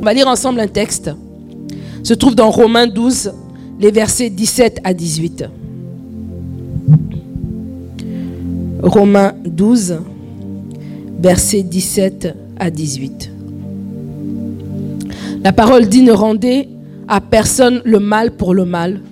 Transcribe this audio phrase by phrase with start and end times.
[0.00, 1.10] On va lire ensemble un texte.
[2.02, 3.32] Se trouve dans Romains 12,
[3.78, 5.44] les versets 17 à 18.
[8.82, 9.98] Romains 12,
[11.20, 13.30] versets 17 à 18.
[15.44, 16.70] La parole dit ne rendez
[17.06, 19.02] à personne le mal pour le mal.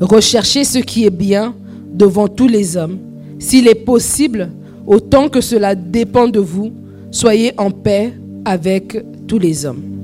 [0.00, 1.54] Recherchez ce qui est bien
[1.94, 2.98] devant tous les hommes.
[3.38, 4.50] S'il est possible,
[4.88, 6.72] autant que cela dépend de vous,
[7.12, 8.12] soyez en paix
[8.44, 10.01] avec tous les hommes.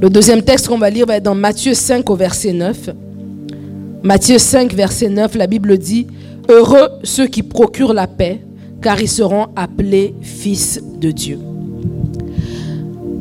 [0.00, 2.88] Le deuxième texte qu'on va lire va être dans Matthieu 5 au verset 9.
[4.02, 6.06] Matthieu 5, verset 9, la Bible dit,
[6.48, 8.40] Heureux ceux qui procurent la paix,
[8.80, 11.38] car ils seront appelés fils de Dieu.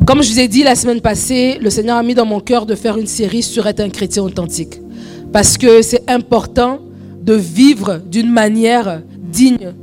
[0.07, 2.65] Comme je vous ai dit la semaine passée, le Seigneur a mis dans mon cœur
[2.65, 4.79] de faire une série sur être un chrétien authentique.
[5.33, 6.79] Parce que c'est important
[7.21, 9.73] de vivre d'une manière digne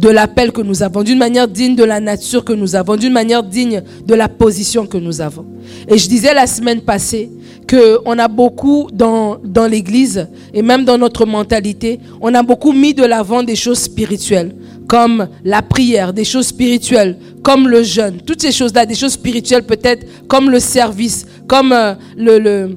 [0.00, 3.12] de l'appel que nous avons, d'une manière digne de la nature que nous avons, d'une
[3.12, 5.44] manière digne de la position que nous avons.
[5.88, 7.30] Et je disais la semaine passée
[7.68, 12.94] qu'on a beaucoup dans, dans l'Église et même dans notre mentalité, on a beaucoup mis
[12.94, 14.54] de l'avant des choses spirituelles,
[14.88, 19.64] comme la prière, des choses spirituelles, comme le jeûne, toutes ces choses-là, des choses spirituelles
[19.64, 22.74] peut-être, comme le service, comme euh, le, le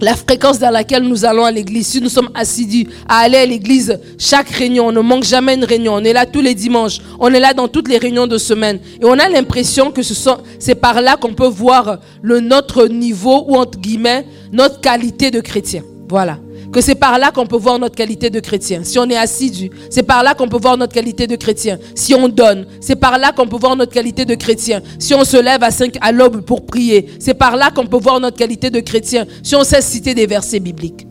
[0.00, 3.46] la fréquence dans laquelle nous allons à l'église, si nous sommes assidus à aller à
[3.46, 6.98] l'église chaque réunion, on ne manque jamais une réunion, on est là tous les dimanches,
[7.18, 8.78] on est là dans toutes les réunions de semaine.
[9.00, 12.86] Et on a l'impression que ce sont, c'est par là qu'on peut voir le, notre
[12.86, 15.82] niveau ou entre guillemets, notre qualité de chrétien.
[16.08, 16.38] Voilà
[16.72, 18.84] que c'est par là qu'on peut voir notre qualité de chrétien.
[18.84, 21.78] Si on est assidu, c'est par là qu'on peut voir notre qualité de chrétien.
[21.94, 24.80] Si on donne, c'est par là qu'on peut voir notre qualité de chrétien.
[24.98, 27.98] Si on se lève à 5 à l'aube pour prier, c'est par là qu'on peut
[27.98, 29.26] voir notre qualité de chrétien.
[29.42, 31.06] Si on sait citer des versets bibliques.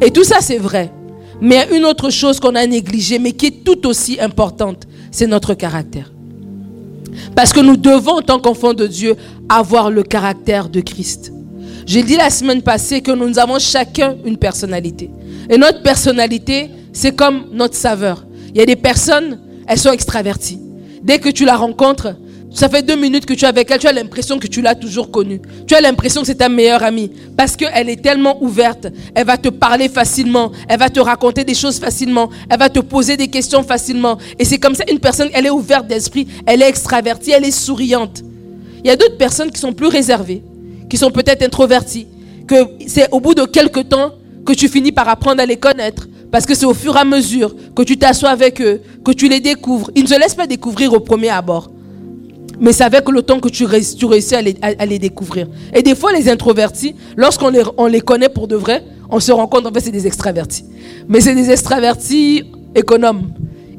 [0.00, 0.92] Et tout ça, c'est vrai.
[1.40, 5.54] Mais une autre chose qu'on a négligée, mais qui est tout aussi importante, c'est notre
[5.54, 6.12] caractère.
[7.34, 9.16] Parce que nous devons, en tant qu'enfants de Dieu,
[9.48, 11.32] avoir le caractère de Christ.
[11.88, 15.08] J'ai dit la semaine passée que nous avons chacun une personnalité.
[15.48, 18.26] Et notre personnalité, c'est comme notre saveur.
[18.50, 20.60] Il y a des personnes, elles sont extraverties.
[21.02, 22.14] Dès que tu la rencontres,
[22.50, 24.74] ça fait deux minutes que tu es avec elle, tu as l'impression que tu l'as
[24.74, 25.40] toujours connue.
[25.66, 27.10] Tu as l'impression que c'est ta meilleure amie.
[27.38, 28.88] Parce qu'elle est tellement ouverte.
[29.14, 30.52] Elle va te parler facilement.
[30.68, 32.28] Elle va te raconter des choses facilement.
[32.50, 34.18] Elle va te poser des questions facilement.
[34.38, 36.28] Et c'est comme ça, une personne, elle est ouverte d'esprit.
[36.44, 37.30] Elle est extravertie.
[37.30, 38.22] Elle est souriante.
[38.84, 40.42] Il y a d'autres personnes qui sont plus réservées
[40.88, 42.06] qui sont peut-être introvertis,
[42.46, 42.54] que
[42.86, 44.12] c'est au bout de quelques temps
[44.44, 46.08] que tu finis par apprendre à les connaître.
[46.30, 49.28] Parce que c'est au fur et à mesure que tu t'assois avec eux, que tu
[49.28, 49.90] les découvres.
[49.94, 51.70] Ils ne se laissent pas découvrir au premier abord.
[52.60, 55.46] Mais c'est avec le temps que tu, réussis à les, découvrir.
[55.72, 59.32] Et des fois, les introvertis, lorsqu'on les, on les connaît pour de vrai, on se
[59.32, 60.64] rend compte en fait c'est des extravertis.
[61.08, 62.44] Mais c'est des extravertis
[62.74, 63.30] économes.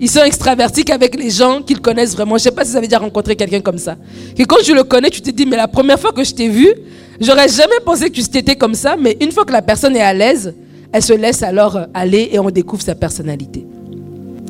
[0.01, 2.37] Ils sont extravertis qu'avec les gens qu'ils connaissent vraiment.
[2.37, 3.95] Je ne sais pas si ça veut dire rencontrer quelqu'un comme ça.
[4.37, 6.47] Que quand tu le connais, tu te dis, mais la première fois que je t'ai
[6.47, 6.67] vu,
[7.19, 8.95] j'aurais jamais pensé que tu étais comme ça.
[8.97, 10.53] Mais une fois que la personne est à l'aise,
[10.91, 13.65] elle se laisse alors aller et on découvre sa personnalité.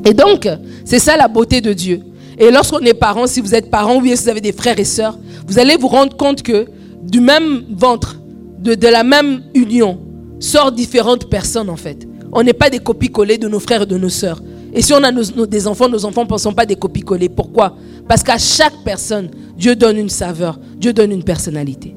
[0.06, 0.48] Et donc,
[0.86, 2.02] c'est ça la beauté de Dieu.
[2.38, 4.86] Et lorsqu'on est parent, si vous êtes parent ou si vous avez des frères et
[4.86, 5.18] sœurs,
[5.48, 6.68] vous allez vous rendre compte que
[7.04, 8.18] du même ventre,
[8.60, 10.00] de, de la même union,
[10.40, 12.08] sortent différentes personnes en fait.
[12.32, 14.42] On n'est pas des copies collées de nos frères et de nos sœurs.
[14.74, 17.30] Et si on a des enfants, nos enfants ne sont pas des copies-collées.
[17.30, 17.76] Pourquoi?
[18.08, 21.96] Parce qu'à chaque personne, Dieu donne une saveur, Dieu donne une personnalité.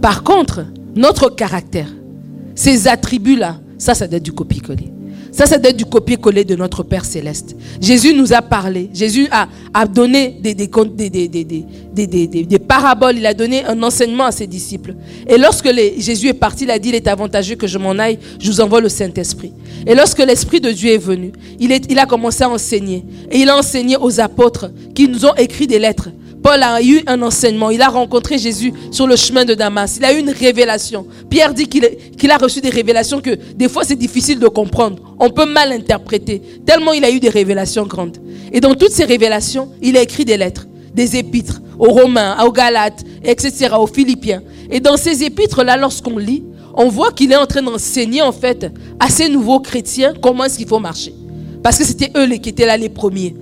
[0.00, 1.88] Par contre, notre caractère,
[2.54, 4.92] ces attributs-là, ça, ça doit être du copier-coller.
[5.32, 7.56] Ça, ça doit être du copier-coller de notre Père céleste.
[7.80, 8.90] Jésus nous a parlé.
[8.92, 13.16] Jésus a, a donné des, des, des, des, paraboles.
[13.16, 14.94] Il a donné un enseignement à ses disciples.
[15.26, 18.18] Et lorsque Jésus est parti, il a dit, il est avantageux que je m'en aille.
[18.38, 19.52] Je vous envoie le Saint-Esprit.
[19.86, 23.02] Et lorsque l'Esprit de Dieu est venu, il a commencé à enseigner.
[23.30, 26.10] Et il a enseigné aux apôtres qui nous ont écrit des lettres.
[26.42, 27.70] Paul a eu un enseignement.
[27.70, 29.96] Il a rencontré Jésus sur le chemin de Damas.
[29.98, 31.06] Il a eu une révélation.
[31.30, 34.96] Pierre dit qu'il a reçu des révélations que des fois c'est difficile de comprendre.
[35.20, 36.42] On peut mal interpréter.
[36.66, 38.18] Tellement il a eu des révélations grandes.
[38.52, 42.52] Et dans toutes ces révélations, il a écrit des lettres, des épîtres aux Romains, aux
[42.52, 44.42] Galates, etc., aux Philippiens.
[44.70, 48.66] Et dans ces épîtres-là, lorsqu'on lit, on voit qu'il est en train d'enseigner en fait
[48.98, 51.14] à ces nouveaux chrétiens comment est-ce qu'il faut marcher.
[51.62, 53.36] Parce que c'était eux qui étaient là les premiers.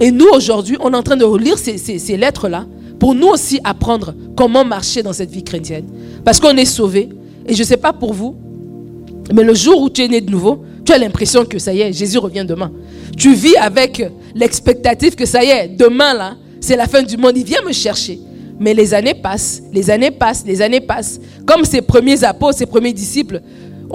[0.00, 2.66] Et nous, aujourd'hui, on est en train de relire ces, lettres-là
[2.98, 5.84] pour nous aussi apprendre comment marcher dans cette vie chrétienne.
[6.24, 7.10] Parce qu'on est sauvé.
[7.46, 8.36] Et je ne sais pas pour vous,
[9.34, 11.80] mais le jour où tu es né de nouveau, tu as l'impression que ça y
[11.80, 12.70] est, Jésus revient demain.
[13.16, 14.02] Tu vis avec
[14.34, 17.72] l'expectative que ça y est, demain là, c'est la fin du monde, il vient me
[17.72, 18.20] chercher.
[18.58, 21.18] Mais les années passent, les années passent, les années passent.
[21.46, 23.40] Comme ces premiers apôtres, ces premiers disciples,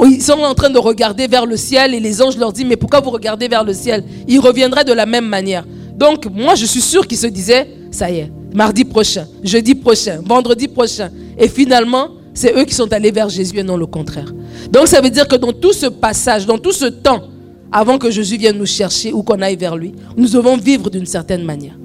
[0.04, 2.76] ils sont en train de regarder vers le ciel et les anges leur disent, mais
[2.76, 4.04] pourquoi vous regardez vers le ciel?
[4.28, 5.66] Il reviendra de la même manière.
[5.98, 10.20] Donc, moi, je suis sûr qu'il se disait, ça y est, mardi prochain, jeudi prochain,
[10.26, 11.10] vendredi prochain.
[11.38, 14.34] Et finalement, c'est eux qui sont allés vers Jésus et non le contraire.
[14.70, 17.24] Donc ça veut dire que dans tout ce passage, dans tout ce temps,
[17.72, 21.06] avant que Jésus vienne nous chercher ou qu'on aille vers lui, nous devons vivre d'une
[21.06, 21.78] certaine manière.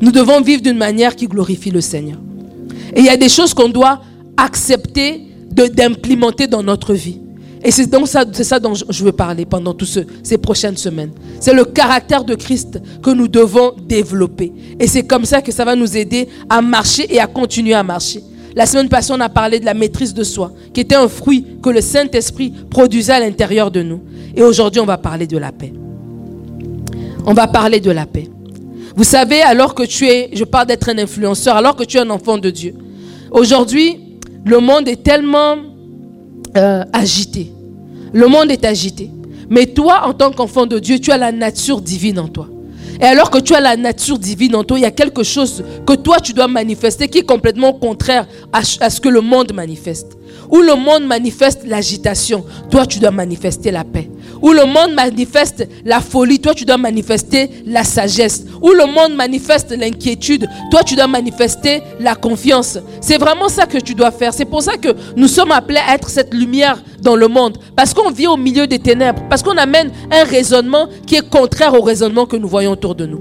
[0.00, 2.18] Nous devons vivre d'une manière qui glorifie le Seigneur.
[2.94, 4.00] Et il y a des choses qu'on doit
[4.36, 7.20] accepter d'implémenter dans notre vie.
[7.64, 11.12] Et c'est donc ça, ça dont je veux parler pendant toutes ces prochaines semaines.
[11.40, 14.52] C'est le caractère de Christ que nous devons développer.
[14.80, 17.82] Et c'est comme ça que ça va nous aider à marcher et à continuer à
[17.82, 18.22] marcher.
[18.54, 21.46] La semaine passée, on a parlé de la maîtrise de soi, qui était un fruit
[21.62, 24.00] que le Saint-Esprit produisait à l'intérieur de nous.
[24.34, 25.72] Et aujourd'hui, on va parler de la paix.
[27.24, 28.28] On va parler de la paix.
[28.94, 32.00] Vous savez, alors que tu es, je parle d'être un influenceur, alors que tu es
[32.00, 32.74] un enfant de Dieu.
[33.30, 35.56] Aujourd'hui, le monde est tellement
[36.56, 37.52] euh, agité.
[38.12, 39.10] Le monde est agité.
[39.48, 42.48] Mais toi, en tant qu'enfant de Dieu, tu as la nature divine en toi.
[43.00, 45.64] Et alors que tu as la nature divine en toi, il y a quelque chose
[45.86, 50.16] que toi, tu dois manifester qui est complètement contraire à ce que le monde manifeste.
[50.50, 54.10] Où le monde manifeste l'agitation, toi tu dois manifester la paix.
[54.42, 58.44] Où le monde manifeste la folie, toi tu dois manifester la sagesse.
[58.60, 62.78] Où le monde manifeste l'inquiétude, toi tu dois manifester la confiance.
[63.00, 64.34] C'est vraiment ça que tu dois faire.
[64.34, 67.58] C'est pour ça que nous sommes appelés à être cette lumière dans le monde.
[67.76, 69.22] Parce qu'on vit au milieu des ténèbres.
[69.30, 73.06] Parce qu'on amène un raisonnement qui est contraire au raisonnement que nous voyons autour de
[73.06, 73.20] nous.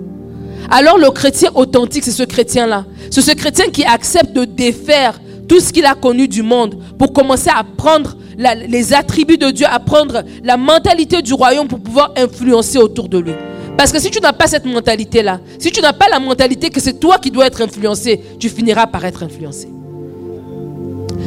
[0.70, 2.86] Alors le chrétien authentique, c'est ce chrétien-là.
[3.10, 7.12] C'est ce chrétien qui accepte de défaire tout ce qu'il a connu du monde pour
[7.12, 12.12] commencer à prendre les attributs de Dieu, à prendre la mentalité du royaume pour pouvoir
[12.18, 13.34] influencer autour de lui.
[13.78, 16.80] Parce que si tu n'as pas cette mentalité-là, si tu n'as pas la mentalité que
[16.80, 19.70] c'est toi qui dois être influencé, tu finiras par être influencé.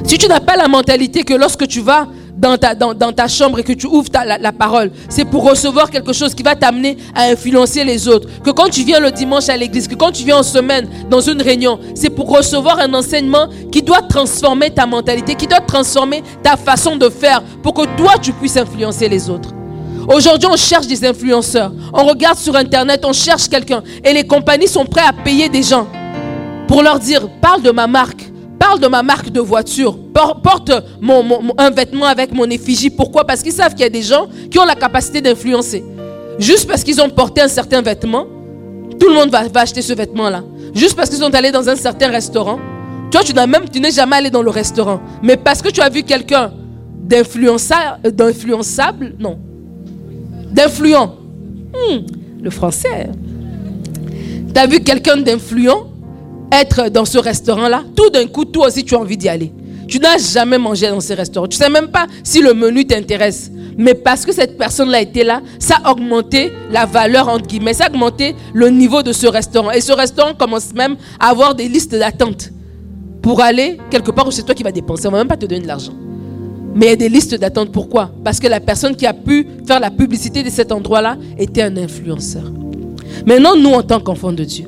[0.04, 2.06] Si tu n'as pas la mentalité que lorsque tu vas
[2.44, 6.42] dans ta, chambre et que tu ouvres la, parole, c'est pour recevoir quelque chose qui
[6.42, 8.28] va t'amener à influencer les autres.
[8.42, 11.20] Que quand tu viens le dimanche à l'église, que quand tu viens en semaine dans
[11.20, 16.22] une réunion, c'est pour recevoir un enseignement qui doit transformer ta mentalité, qui doit transformer
[16.42, 19.50] ta façon de faire pour que toi tu puisses influencer les autres.
[20.06, 21.72] Aujourd'hui, on cherche des influenceurs.
[21.94, 23.82] On regarde sur Internet, on cherche quelqu'un.
[24.04, 25.86] Et les compagnies sont prêtes à payer des gens
[26.68, 28.33] pour leur dire, parle de ma marque
[28.66, 29.94] parle de ma marque de voiture,
[30.42, 32.88] porte un vêtement avec mon effigie.
[32.88, 33.26] Pourquoi?
[33.26, 35.84] Parce qu'ils savent qu'il y a des gens qui ont la capacité d'influencer.
[36.38, 38.26] Juste parce qu'ils ont porté un certain vêtement,
[38.98, 40.42] tout le monde va, acheter ce vêtement-là.
[40.74, 42.58] Juste parce qu'ils sont allés dans un certain restaurant.
[43.10, 45.00] Toi, tu n'as même, tu n'es jamais allé dans le restaurant.
[45.22, 46.50] Mais parce que tu as vu quelqu'un
[47.02, 49.38] d'influençable, non,
[50.52, 51.12] d'influent.
[51.74, 51.98] Hmm,
[52.42, 53.10] le français.
[54.54, 55.93] Tu as vu quelqu'un d'influent?
[56.52, 59.52] Être dans ce restaurant-là, tout d'un coup, toi aussi, tu as envie d'y aller.
[59.86, 61.46] Tu n'as jamais mangé dans ce restaurant.
[61.46, 63.50] Tu ne sais même pas si le menu t'intéresse.
[63.76, 67.86] Mais parce que cette personne-là était là, ça a augmenté la valeur, entre guillemets, ça
[67.86, 69.70] a augmenté le niveau de ce restaurant.
[69.72, 72.50] Et ce restaurant commence même à avoir des listes d'attente
[73.20, 75.06] pour aller quelque part où c'est toi qui vas dépenser.
[75.06, 75.92] On ne va même pas te donner de l'argent.
[76.74, 77.70] Mais il y a des listes d'attente.
[77.70, 78.10] Pourquoi?
[78.24, 81.76] Parce que la personne qui a pu faire la publicité de cet endroit-là était un
[81.76, 82.44] influenceur.
[83.26, 84.66] Maintenant, nous, en tant qu'enfants de Dieu,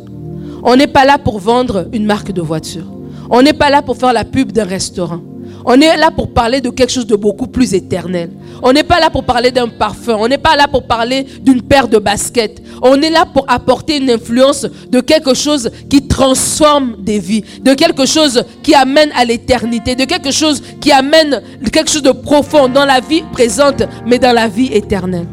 [0.68, 2.86] on n'est pas là pour vendre une marque de voiture.
[3.30, 5.20] On n'est pas là pour faire la pub d'un restaurant.
[5.64, 8.30] On est là pour parler de quelque chose de beaucoup plus éternel.
[8.64, 10.16] On n'est pas là pour parler d'un parfum.
[10.18, 12.60] On n'est pas là pour parler d'une paire de baskets.
[12.82, 17.74] On est là pour apporter une influence de quelque chose qui transforme des vies, de
[17.74, 22.68] quelque chose qui amène à l'éternité, de quelque chose qui amène quelque chose de profond
[22.68, 25.28] dans la vie présente, mais dans la vie éternelle.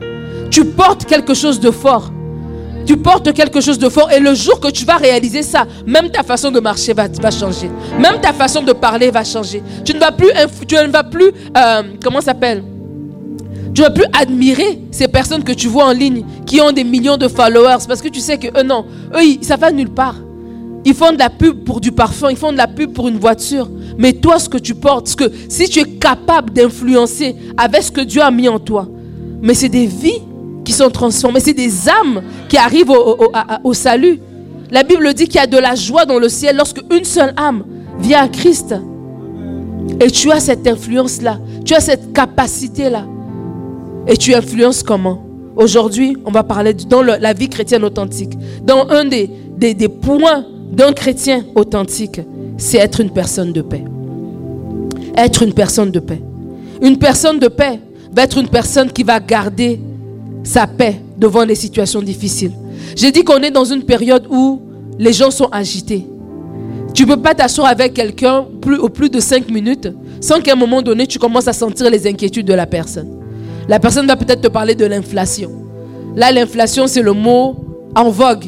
[0.52, 2.13] Tu portes quelque chose de fort.
[2.86, 6.10] Tu portes quelque chose de fort et le jour que tu vas réaliser ça, même
[6.10, 7.70] ta façon de marcher va, changer.
[8.00, 9.64] Même ta façon de parler va changer.
[9.86, 10.30] Tu ne vas plus,
[10.68, 12.64] tu ne euh, comment s'appelle?
[13.74, 16.84] Tu ne vas plus admirer ces personnes que tu vois en ligne qui ont des
[16.84, 18.86] millions de followers parce que tu sais que eux non,
[19.16, 20.16] eux ça va nulle part.
[20.86, 23.18] Ils font de la pub pour du parfum, ils font de la pub pour une
[23.18, 23.70] voiture.
[23.98, 27.92] Mais toi, ce que tu portes, ce que, si tu es capable d'influencer avec ce
[27.92, 28.88] que Dieu a mis en toi,
[29.42, 30.22] mais c'est des vies
[30.64, 31.40] qui sont transformés.
[31.40, 32.92] C'est des âmes qui arrivent
[33.64, 34.20] au, salut.
[34.72, 37.34] La Bible dit qu'il y a de la joie dans le ciel lorsque une seule
[37.38, 37.64] âme
[38.00, 38.76] vient à Christ.
[40.00, 41.40] Et tu as cette influence-là.
[41.66, 43.06] Tu as cette capacité-là.
[44.08, 45.24] Et tu influences comment?
[45.56, 48.34] Aujourd'hui, on va parler dans la vie chrétienne authentique.
[48.64, 52.22] Dans un des points d'un chrétien authentique,
[52.58, 53.84] c'est être une personne de paix.
[55.16, 56.22] Être une personne de paix.
[56.82, 57.80] Une personne de paix
[58.12, 59.80] va être une personne qui va garder
[60.44, 62.52] sa paix devant les situations difficiles.
[62.96, 64.62] J'ai dit qu'on est dans une période où
[65.00, 66.06] les gens sont agités.
[66.94, 69.90] Tu ne peux pas t'asseoir avec quelqu'un plus, au plus de cinq minutes
[70.22, 73.20] sans qu'à un moment donné, tu commences à sentir les inquiétudes de la personne.
[73.68, 75.52] La personne va peut-être te parler de l'inflation.
[76.16, 77.56] Là, l'inflation, c'est le mot
[77.96, 78.46] en vogue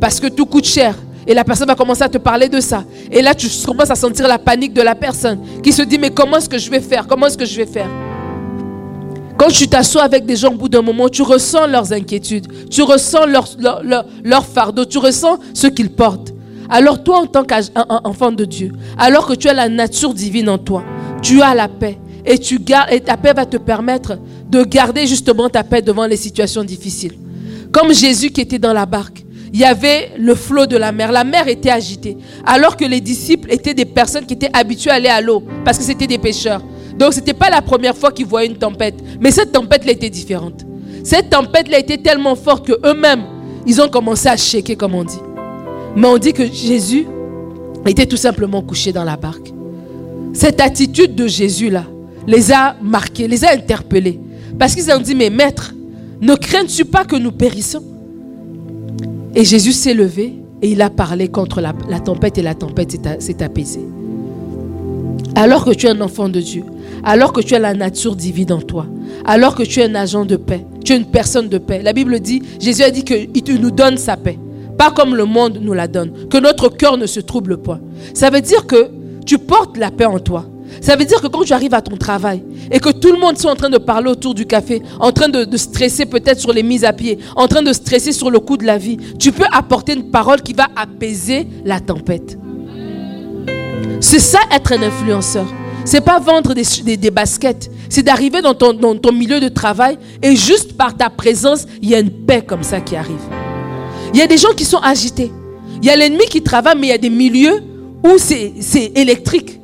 [0.00, 0.96] parce que tout coûte cher.
[1.26, 2.84] Et la personne va commencer à te parler de ça.
[3.10, 6.10] Et là, tu commences à sentir la panique de la personne qui se dit, mais
[6.10, 7.06] comment est-ce que je vais faire?
[7.06, 7.88] Comment est-ce que je vais faire?
[9.42, 12.80] Quand tu t'assois avec des gens au bout d'un moment, tu ressens leurs inquiétudes, tu
[12.82, 16.32] ressens leur, fardeau, tu ressens ce qu'ils portent.
[16.70, 20.58] Alors toi, en tant qu'enfant de Dieu, alors que tu as la nature divine en
[20.58, 20.84] toi,
[21.22, 21.98] tu as la paix.
[22.24, 22.34] Et,
[22.92, 24.16] et ta paix va te permettre
[24.48, 27.18] de garder justement ta paix devant les situations difficiles.
[27.72, 31.12] Comme Jésus qui était dans la barque il y avait le flot de la mer.
[31.12, 32.16] La mer était agitée.
[32.46, 35.76] Alors que les disciples étaient des personnes qui étaient habituées à aller à l'eau parce
[35.76, 36.62] que c'était des pêcheurs.
[36.98, 38.94] Donc ce n'était pas la première fois qu'ils voyaient une tempête.
[39.20, 40.64] Mais cette tempête-là était différente.
[41.02, 43.24] Cette tempête-là était tellement forte qu'eux-mêmes,
[43.66, 45.18] ils ont commencé à shaker, comme on dit.
[45.96, 47.04] Mais on dit que Jésus
[47.84, 49.52] était tout simplement couché dans la barque.
[50.32, 51.84] Cette attitude de Jésus-là
[52.28, 54.20] les a marqués, les a interpellés.
[54.56, 55.74] Parce qu'ils ont dit, mais maître,
[56.20, 57.82] ne crains-tu pas que nous périssons?
[59.34, 63.42] Et Jésus s'est levé et il a parlé contre la, tempête et la tempête s'est
[63.42, 63.80] apaisée.
[65.34, 66.64] Alors que tu es un enfant de Dieu,
[67.04, 68.86] alors que tu as la nature divine en toi,
[69.24, 71.80] alors que tu es un agent de paix, tu es une personne de paix.
[71.82, 74.38] La Bible dit, Jésus a dit qu'il nous donne sa paix,
[74.78, 77.80] pas comme le monde nous la donne, que notre cœur ne se trouble point.
[78.14, 78.90] Ça veut dire que
[79.24, 80.46] tu portes la paix en toi.
[80.80, 83.36] Ça veut dire que quand tu arrives à ton travail et que tout le monde
[83.36, 86.62] soit en train de parler autour du café, en train de, stresser peut-être sur les
[86.62, 89.44] mises à pied, en train de stresser sur le coût de la vie, tu peux
[89.52, 92.38] apporter une parole qui va apaiser la tempête.
[94.00, 95.46] C'est ça être un influenceur.
[95.84, 97.70] C'est pas vendre des, baskets.
[97.88, 101.90] C'est d'arriver dans ton, dans ton milieu de travail et juste par ta présence, il
[101.90, 103.20] y a une paix comme ça qui arrive.
[104.14, 105.32] Il y a des gens qui sont agités.
[105.80, 107.62] Il y a l'ennemi qui travaille, mais il y a des milieux
[108.04, 109.58] où c'est électrique.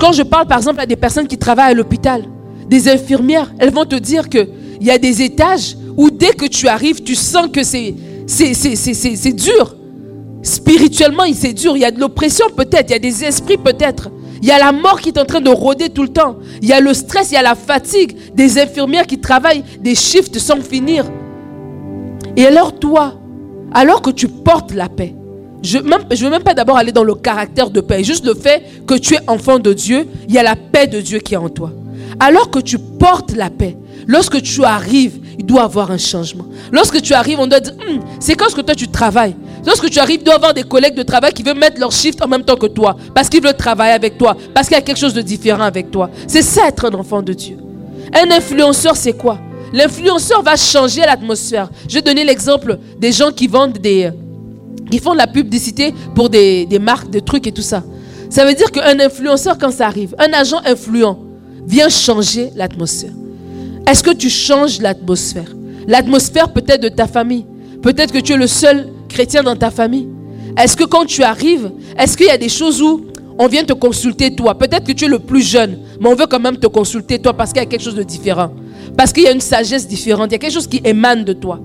[0.00, 2.24] Quand je parle par exemple à des personnes qui travaillent à l'hôpital,
[2.68, 4.48] des infirmières, elles vont te dire qu'il
[4.80, 7.94] y a des étages où dès que tu arrives, tu sens que c'est,
[8.26, 9.74] c'est, dur.
[10.42, 11.76] Spirituellement, c'est dur.
[11.76, 14.10] Il y a de l'oppression peut-être, il y a des esprits peut-être.
[14.42, 16.36] Il y a la mort qui est en train de rôder tout le temps.
[16.60, 19.94] Il y a le stress, il y a la fatigue des infirmières qui travaillent des
[19.94, 21.04] shifts sans finir.
[22.36, 23.14] Et alors toi,
[23.72, 25.14] alors que tu portes la paix,
[25.62, 28.02] je ne veux même pas d'abord aller dans le caractère de paix.
[28.02, 31.00] Juste le fait que tu es enfant de Dieu, il y a la paix de
[31.00, 31.70] Dieu qui est en toi.
[32.18, 33.76] Alors que tu portes la paix,
[34.08, 36.44] lorsque tu arrives, il doit avoir un changement.
[36.70, 39.34] Lorsque tu arrives, on doit dire, hum, c'est quand que toi tu travailles?
[39.64, 41.92] Lorsque tu arrives, il doit y avoir des collègues de travail qui veulent mettre leur
[41.92, 42.96] shift en même temps que toi.
[43.14, 44.36] Parce qu'ils veulent travailler avec toi.
[44.54, 46.10] Parce qu'il y a quelque chose de différent avec toi.
[46.26, 47.56] C'est ça être un enfant de Dieu.
[48.12, 49.38] Un influenceur, c'est quoi?
[49.72, 51.70] L'influenceur va changer l'atmosphère.
[51.88, 54.10] Je vais donner l'exemple des gens qui vendent des,
[54.90, 57.82] qui font de la publicité pour des, marques, des trucs et tout ça.
[58.28, 61.18] Ça veut dire qu'un influenceur, quand ça arrive, un agent influent,
[61.66, 63.12] vient changer l'atmosphère.
[63.86, 65.54] Est-ce que tu changes l'atmosphère?
[65.86, 67.44] L'atmosphère peut-être de ta famille.
[67.82, 70.08] Peut-être que tu es le seul chrétien dans ta famille.
[70.56, 73.06] Est-ce que quand tu arrives, est-ce qu'il y a des choses où
[73.38, 74.56] on vient te consulter toi?
[74.56, 77.32] Peut-être que tu es le plus jeune, mais on veut quand même te consulter toi
[77.32, 78.52] parce qu'il y a quelque chose de différent.
[78.96, 81.32] Parce qu'il y a une sagesse différente, il y a quelque chose qui émane de
[81.32, 81.58] toi.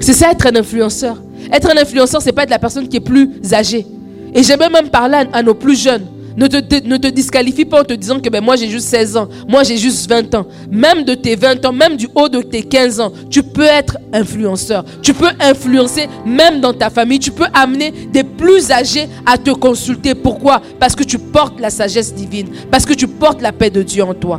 [0.00, 1.16] C'est ça être un influenceur.
[1.52, 3.86] Être un influenceur, c'est pas être la personne qui est plus âgée.
[4.34, 6.04] Et j'aimerais même parler à, nos plus jeunes.
[6.36, 9.62] Ne te, disqualifie pas en te disant que ben, moi j'ai juste 16 ans, moi
[9.62, 10.46] j'ai juste 20 ans.
[10.70, 13.96] Même de tes 20 ans, même du haut de tes 15 ans, tu peux être
[14.12, 14.84] influenceur.
[15.00, 17.18] Tu peux influencer même dans ta famille.
[17.18, 20.14] Tu peux amener des plus âgés à te consulter.
[20.14, 20.60] Pourquoi?
[20.78, 22.48] Parce que tu portes la sagesse divine.
[22.70, 24.38] Parce que tu portes la paix de Dieu en toi.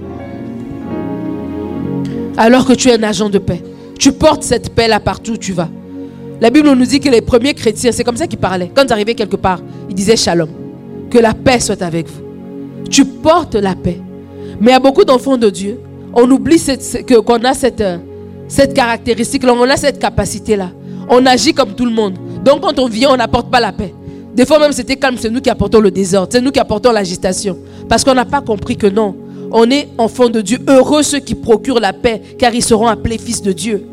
[2.38, 3.64] Alors que tu es un agent de paix.
[3.98, 5.70] Tu portes cette paix-là partout où tu vas.
[6.40, 8.72] La Bible nous dit que les premiers chrétiens, c'est comme ça qu'ils parlaient.
[8.76, 10.67] Quand ils arrivaient quelque part, ils disaient shalom.
[11.10, 12.24] Que la paix soit avec vous.
[12.90, 14.00] Tu portes la paix.
[14.60, 15.80] Mais à beaucoup d'enfants de Dieu,
[16.14, 16.62] on oublie
[17.26, 17.98] qu'on a cette, euh,
[18.48, 20.72] cette caractéristique-là, on a cette capacité-là.
[21.10, 22.16] On agit comme tout le monde.
[22.44, 23.94] Donc quand on vient, on n'apporte pas la paix.
[24.34, 26.92] Des fois même c'était calme, c'est nous qui apportons le désordre, c'est nous qui apportons
[26.92, 27.58] l'agitation.
[27.90, 29.16] Parce qu'on n'a pas compris que non,
[29.52, 30.60] on est enfant de Dieu.
[30.68, 33.86] Heureux ceux qui procurent la paix, car ils seront appelés fils de Dieu.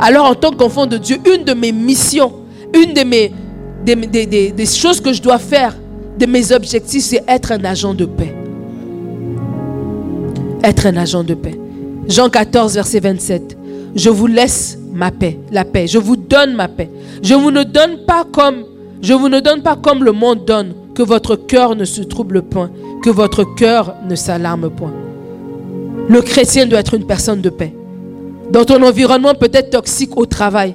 [0.00, 2.32] Alors en tant qu'enfant de Dieu, une de mes missions,
[2.74, 5.74] une des, choses que je dois faire,
[6.20, 8.34] de mes objectifs, c'est être un agent de paix.
[10.62, 11.58] Être un agent de paix.
[12.08, 13.56] Jean 14, verset 27.
[13.96, 15.86] Je vous laisse ma paix, la paix.
[15.86, 16.90] Je vous donne ma paix.
[17.22, 18.64] Je vous ne donne pas comme
[19.02, 22.42] je vous ne donne pas comme le monde donne, que votre cœur ne se trouble
[22.42, 22.70] point,
[23.02, 24.92] que votre cœur ne s'alarme point.
[26.06, 27.74] Le chrétien doit être une personne de paix
[28.50, 30.74] dans ton environnement peut-être toxique au travail,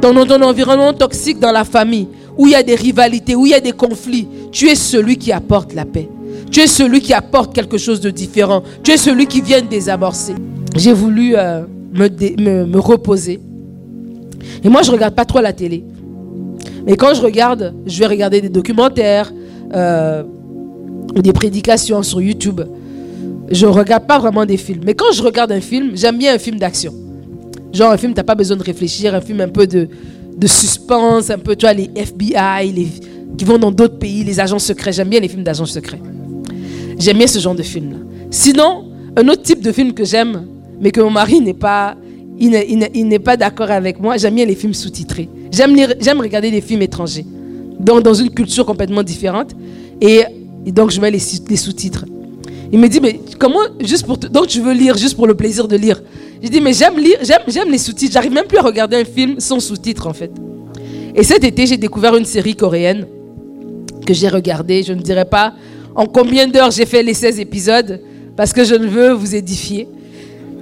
[0.00, 2.08] dans ton environnement toxique dans la famille,
[2.40, 5.18] où il y a des rivalités, où il y a des conflits, tu es celui
[5.18, 6.08] qui apporte la paix.
[6.50, 8.62] Tu es celui qui apporte quelque chose de différent.
[8.82, 10.32] Tu es celui qui vient désamorcer.
[10.74, 13.40] J'ai voulu euh, me, me, reposer.
[14.64, 15.84] Et moi, je ne regarde pas trop la télé.
[16.86, 19.30] Mais quand je regarde, je vais regarder des documentaires
[19.74, 20.22] euh,
[21.14, 22.62] ou des prédications sur YouTube.
[23.50, 24.80] Je ne regarde pas vraiment des films.
[24.86, 26.94] Mais quand je regarde un film, j'aime bien un film d'action.
[27.70, 29.90] Genre un film, tu n'as pas besoin de réfléchir, un film un peu de,
[30.40, 32.88] de suspense, un peu, tu vois, les FBI, les,
[33.36, 34.92] qui vont dans d'autres pays, les agents secrets.
[34.92, 36.00] J'aime bien les films d'agents secrets.
[36.98, 37.98] J'aime bien ce genre de film-là.
[38.30, 40.46] Sinon, un autre type de film que j'aime,
[40.80, 41.94] mais que mon mari n'est pas,
[42.38, 45.28] il pas d'accord avec moi, j'aime bien les films sous-titrés.
[45.52, 47.26] J'aime, regarder des films étrangers,
[47.78, 49.50] dans une culture complètement différente.
[50.00, 50.24] Et,
[50.66, 52.06] donc, je mets les, les sous-titres.
[52.72, 55.68] Il me dit, mais comment, juste pour, donc tu veux lire juste pour le plaisir
[55.68, 56.00] de lire.
[56.42, 58.14] J'ai dit, mais j'aime lire, j'aime, les sous-titres.
[58.14, 60.30] J'arrive même plus à regarder un film sans sous-titres, en fait.
[61.14, 63.06] Et cet été, j'ai découvert une série coréenne
[64.06, 64.82] que j'ai regardée.
[64.82, 65.52] Je ne dirais pas
[65.94, 68.00] en combien d'heures j'ai fait les 16 épisodes,
[68.36, 69.86] parce que je ne veux vous édifier.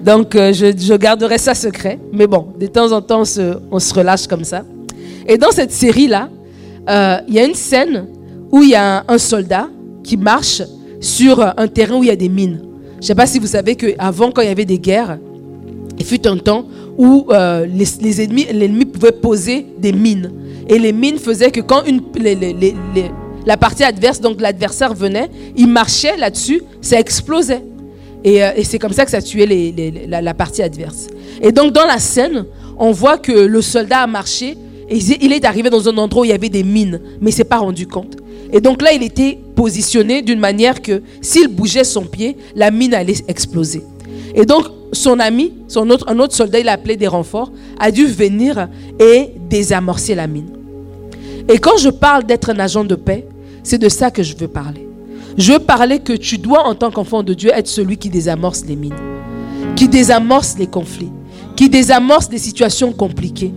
[0.05, 1.99] Donc, euh, je, garderai ça secret.
[2.13, 3.23] Mais bon, de temps en temps,
[3.71, 4.65] on se, relâche comme ça.
[5.27, 6.29] Et dans cette série-là,
[6.89, 8.07] euh, il y a une scène
[8.51, 9.69] où il y a un, soldat
[10.03, 10.63] qui marche
[11.01, 12.63] sur un terrain où il y a des mines.
[12.95, 15.19] Je ne sais pas si vous savez qu'avant, quand il y avait des guerres,
[15.99, 16.65] il fut un temps
[16.97, 20.33] où euh, les, ennemis, l'ennemi pouvait poser des mines.
[20.69, 21.83] Et les mines faisaient que quand
[23.47, 27.63] la partie adverse, donc l'adversaire venait, il marchait là-dessus, ça explosait.
[28.25, 29.47] Et, euh, c'est comme ça que ça tuait
[30.09, 31.07] la, partie adverse.
[31.41, 32.45] Et donc dans la scène,
[32.77, 34.57] on voit que le soldat a marché
[34.91, 37.35] et il est arrivé dans un endroit où il y avait des mines, mais il
[37.35, 38.17] s'est pas rendu compte.
[38.53, 42.95] Et donc là, il était positionné d'une manière que s'il bougeait son pied, la mine
[42.95, 43.83] allait exploser.
[44.35, 47.91] Et donc, son ami, son autre, un autre soldat, il a appelé des renforts, a
[47.91, 48.69] dû venir
[48.99, 50.51] et désamorcer la mine.
[51.49, 53.27] Et quand je parle d'être un agent de paix,
[53.63, 54.89] c'est de ça que je veux parler.
[55.37, 58.65] Je veux parler que tu dois, en tant qu'enfant de Dieu, être celui qui désamorce
[58.67, 58.95] les mines,
[59.77, 61.13] qui désamorce les conflits,
[61.55, 63.53] qui désamorce des situations compliquées.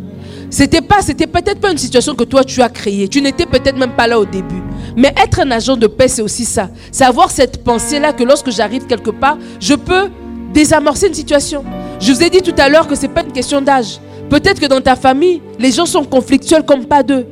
[0.49, 3.07] C'était pas, c'était peut-être pas une situation que toi tu as créée.
[3.07, 4.61] Tu n'étais peut-être même pas là au début.
[4.97, 6.69] Mais être un agent de paix, c'est aussi ça.
[6.91, 10.09] C'est avoir cette pensée-là que lorsque j'arrive quelque part, je peux
[10.53, 11.63] désamorcer une situation.
[11.99, 13.99] Je vous ai dit tout à l'heure que ce n'est pas une question d'âge.
[14.29, 17.25] Peut-être que dans ta famille, les gens sont conflictuels comme pas deux.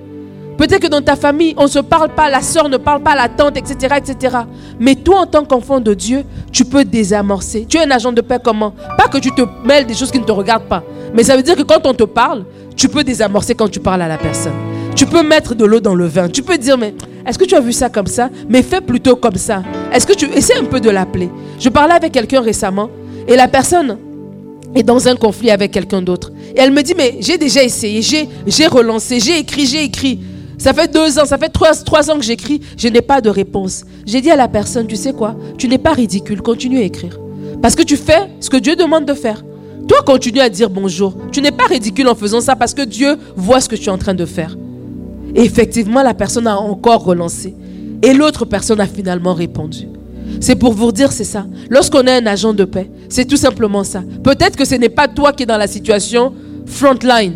[0.58, 3.16] Peut-être que dans ta famille, on ne se parle pas, la soeur ne parle pas,
[3.16, 4.40] la tante, etc., etc.
[4.78, 7.66] Mais toi, en tant qu'enfant de Dieu, tu peux désamorcer.
[7.70, 8.74] Tu es un agent de paix comment?
[8.98, 10.84] Pas que tu te mêles des choses qui ne te regardent pas.
[11.14, 12.44] Mais ça veut dire que quand on te parle,
[12.76, 14.52] tu peux désamorcer quand tu parles à la personne.
[14.96, 16.28] Tu peux mettre de l'eau dans le vin.
[16.28, 16.94] Tu peux dire, mais
[17.26, 18.30] est-ce que tu as vu ça comme ça?
[18.50, 19.64] Mais fais plutôt comme ça.
[19.94, 22.90] Est-ce que tu essaies un peu de l'appeler Je parlais avec quelqu'un récemment
[23.30, 23.98] et la personne
[24.76, 26.32] est dans un conflit avec quelqu'un d'autre.
[26.56, 30.20] Et elle me dit, mais j'ai déjà essayé, j'ai relancé, j'ai écrit, j'ai écrit.
[30.58, 33.86] Ça fait deux ans, ça fait trois, ans que j'écris, je n'ai pas de réponse.
[34.06, 37.20] J'ai dit à la personne, tu sais quoi, tu n'es pas ridicule, continue à écrire.
[37.62, 39.46] Parce que tu fais ce que Dieu demande de faire.
[39.88, 41.16] Toi, continue à dire bonjour.
[41.32, 43.90] Tu n'es pas ridicule en faisant ça parce que Dieu voit ce que tu es
[43.90, 44.58] en train de faire.
[45.36, 47.56] Et effectivement, la personne a encore relancé.
[48.02, 49.88] Et l'autre personne a finalement répondu.
[50.40, 51.46] C'est pour vous dire, c'est ça.
[51.70, 54.04] Lorsqu'on est un agent de paix, c'est tout simplement ça.
[54.24, 56.34] Peut-être que ce n'est pas toi qui es dans la situation
[56.66, 57.36] frontline.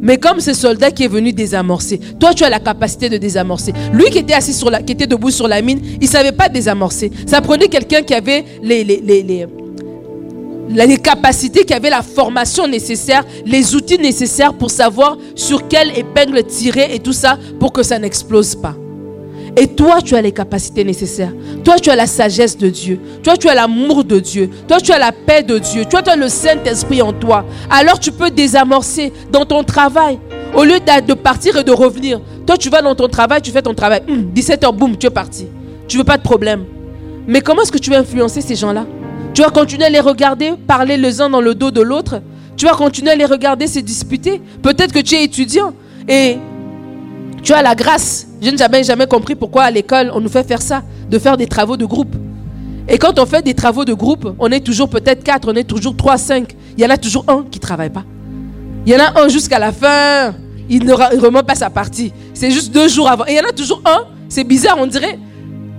[0.00, 3.72] Mais comme ce soldat qui est venu désamorcer, toi tu as la capacité de désamorcer.
[3.92, 6.48] Lui qui était assis sur la, qui était debout sur la mine, il savait pas
[6.48, 7.12] désamorcer.
[7.24, 8.84] Ça prenait quelqu'un qui avait les,
[10.98, 16.92] capacités, qui avait la formation nécessaire, les outils nécessaires pour savoir sur quelle épingle tirer
[16.92, 18.74] et tout ça pour que ça n'explose pas.
[19.56, 21.32] Et toi, tu as les capacités nécessaires.
[21.62, 22.98] Toi, tu as la sagesse de Dieu.
[23.22, 24.48] Toi, tu as l'amour de Dieu.
[24.66, 25.84] Toi, tu as la paix de Dieu.
[25.84, 27.44] Toi, tu as le Saint-Esprit en toi.
[27.68, 30.18] Alors, tu peux désamorcer dans ton travail.
[30.54, 32.20] Au lieu de partir et de revenir.
[32.46, 34.02] Toi, tu vas dans ton travail, tu fais ton travail.
[34.34, 35.46] 17h, hum, boum, tu es parti.
[35.86, 36.64] Tu veux pas de problème.
[37.26, 38.86] Mais comment est-ce que tu vas influencer ces gens-là?
[39.34, 42.20] Tu vas continuer à les regarder, parler les uns dans le dos de l'autre?
[42.56, 44.40] Tu vas continuer à les regarder se disputer?
[44.62, 45.72] Peut-être que tu es étudiant
[46.08, 46.38] et
[47.42, 48.26] tu as la grâce.
[48.42, 51.46] Je n'ai jamais, compris pourquoi à l'école on nous fait faire ça, de faire des
[51.46, 52.14] travaux de groupe.
[52.88, 55.62] Et quand on fait des travaux de groupe, on est toujours peut-être quatre, on est
[55.64, 56.56] toujours trois, cinq.
[56.76, 58.02] Il y en a toujours un qui ne travaille pas.
[58.84, 60.34] Il y en a un jusqu'à la fin,
[60.68, 62.12] il ne remonte pas sa partie.
[62.34, 63.24] C'est juste deux jours avant.
[63.26, 65.20] Et il y en a toujours un, c'est bizarre, on dirait.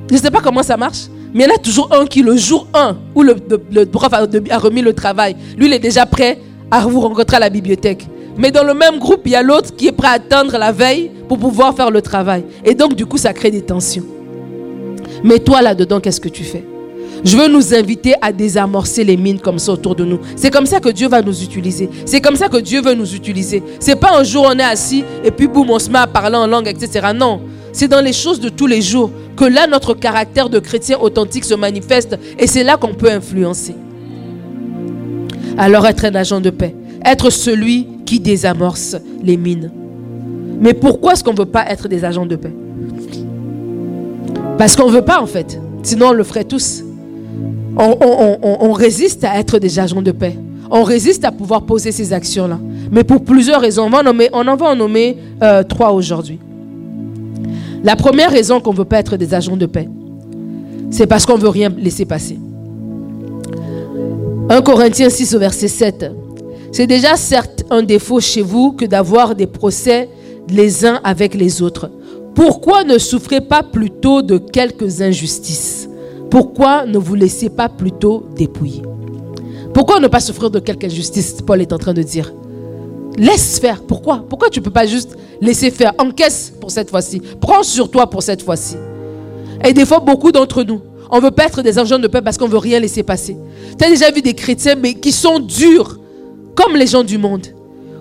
[0.10, 1.08] Je ne sais pas comment ça marche.
[1.34, 4.58] Mais il y en a toujours un qui, le jour 1, où le, prof a
[4.58, 6.40] remis le travail, lui, il est déjà prêt
[6.72, 8.08] à vous rencontrer à la bibliothèque.
[8.38, 10.72] Mais dans le même groupe, il y a l'autre qui est prêt à attendre la
[10.72, 12.44] veille pour pouvoir faire le travail.
[12.66, 14.06] Et donc, du coup, ça crée des tensions.
[15.24, 16.64] Mais toi, là-dedans, qu'est-ce que tu fais?
[17.24, 20.20] Je veux nous inviter à désamorcer les mines comme ça autour de nous.
[20.36, 21.90] C'est comme ça que Dieu va nous utiliser.
[22.06, 23.64] C'est comme ça que Dieu veut nous utiliser.
[23.80, 26.36] C'est pas un jour on est assis et puis boum, on se met à parler
[26.36, 27.08] en langue, etc.
[27.16, 27.42] Non.
[27.72, 31.46] C'est dans les choses de tous les jours que là, notre caractère de chrétien authentique
[31.46, 33.76] se manifeste et c'est là qu'on peut influencer.
[35.58, 39.72] Alors être un agent de paix, être celui qui désamorce les mines.
[40.60, 42.54] Mais pourquoi est-ce qu'on ne veut pas être des agents de paix?
[44.58, 45.60] Parce qu'on ne veut pas en fait.
[45.82, 46.84] Sinon, on le ferait tous.
[47.76, 50.38] On, résiste à être des agents de paix.
[50.70, 52.60] On résiste à pouvoir poser ces actions-là.
[52.92, 53.90] Mais pour plusieurs raisons.
[53.92, 56.40] On, en va en nommer euh, trois aujourd'hui.
[57.84, 59.90] La première raison qu'on ne veut pas être des agents de paix,
[60.90, 62.40] c'est parce qu'on ne veut rien laisser passer.
[64.50, 66.12] 1 Corinthiens 6 au verset 7.
[66.72, 67.18] C'est déjà
[67.70, 70.10] un défaut chez vous que d'avoir des procès
[70.50, 71.90] les uns avec les autres.
[72.36, 75.88] Pourquoi ne souffrez pas plutôt de quelques injustices?
[76.30, 78.82] Pourquoi ne vous laissez pas plutôt dépouiller?
[79.74, 81.42] Pourquoi ne pas souffrir de quelques injustices?
[81.46, 82.34] Paul est en train de dire.
[83.18, 83.84] Laisse faire.
[83.84, 84.26] Pourquoi?
[84.28, 85.94] Pourquoi tu ne peux pas juste laisser faire?
[86.00, 87.22] Encaisse pour cette fois-ci.
[87.40, 88.76] Prends sur toi pour cette fois-ci.
[89.64, 92.38] Et des fois, beaucoup d'entre nous, on veut pas être des agents de paix parce
[92.38, 93.38] qu'on veut rien laisser passer.
[93.78, 96.00] Tu as déjà vu des chrétiens mais qui sont durs
[96.56, 97.48] comme les gens du monde.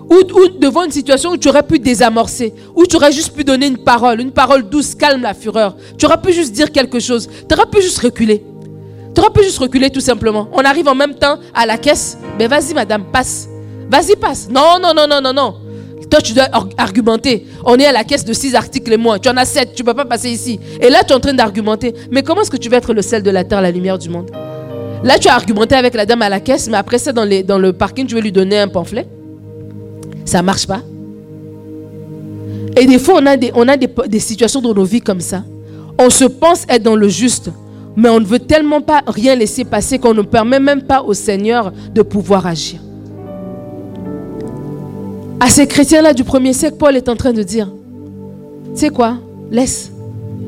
[0.09, 3.67] Ou, devant une situation où tu aurais pu désamorcer, où tu aurais juste pu donner
[3.67, 5.75] une parole, une parole douce, calme la fureur.
[5.97, 7.27] Tu aurais pu juste dire quelque chose.
[7.47, 8.43] Tu aurais pu juste reculer.
[9.15, 10.49] Tu aurais pu juste reculer tout simplement.
[10.51, 12.17] On arrive en même temps à la caisse.
[12.37, 13.47] Mais vas-y madame, passe.
[13.89, 14.49] Vas-y, passe.
[14.49, 15.55] Non, non, non, non, non, non.
[16.09, 17.47] Toi, tu dois argumenter.
[17.65, 19.19] On est à la caisse de 6 articles et moins.
[19.19, 19.73] Tu en as 7.
[19.73, 20.59] Tu ne peux pas passer ici.
[20.79, 21.93] Et là, tu es en train d'argumenter.
[22.11, 24.09] Mais comment est-ce que tu veux être le sel de la terre, la lumière du
[24.09, 24.31] monde?
[25.03, 27.71] Là, tu as argumenté avec la dame à la caisse, mais après ça, dans, le
[27.73, 29.05] parking, tu veux lui donner un pamphlet.
[30.23, 30.81] Ça ne marche pas.
[32.77, 35.43] Et des fois, on a, des situations dans nos vies comme ça.
[35.99, 37.51] On se pense être dans le juste,
[37.97, 41.13] mais on ne veut tellement pas rien laisser passer qu'on ne permet même pas au
[41.13, 42.79] Seigneur de pouvoir agir.
[45.39, 47.69] À ces chrétiens-là du premier siècle, Paul est en train de dire,
[48.73, 49.17] tu sais quoi,
[49.51, 49.91] laisse.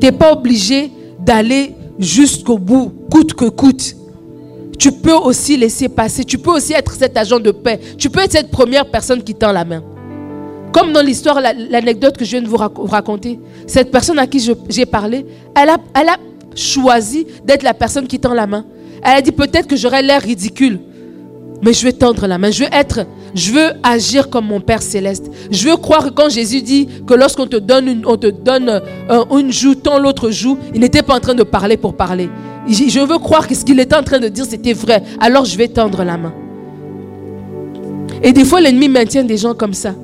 [0.00, 0.90] Tu n'es pas obligé
[1.20, 3.94] d'aller jusqu'au bout, coûte que coûte.
[4.78, 6.24] Tu peux aussi laisser passer.
[6.24, 7.80] Tu peux aussi être cet agent de paix.
[7.98, 9.82] Tu peux être cette première personne qui tend la main.
[10.72, 13.40] Comme dans l'histoire, l'anecdote que je viens de vous raconter.
[13.66, 16.16] Cette personne à qui j'ai parlé, elle a,
[16.54, 18.64] choisi d'être la personne qui tend la main.
[19.02, 20.80] Elle a dit peut-être que j'aurais l'air ridicule.
[21.62, 22.50] Mais je vais tendre la main.
[22.50, 25.30] Je veux être, je veux agir comme mon Père céleste.
[25.50, 28.68] Je veux croire que quand Jésus dit que lorsqu'on te donne une, on te donne
[28.68, 32.28] euh, une joue, tant l'autre joue, il n'était pas en train de parler pour parler.
[32.68, 35.02] Je veux croire que ce qu'il était en train de dire, c'était vrai.
[35.20, 36.32] Alors je vais tendre la main.
[38.22, 39.94] Et des fois, l'ennemi maintient des gens comme ça.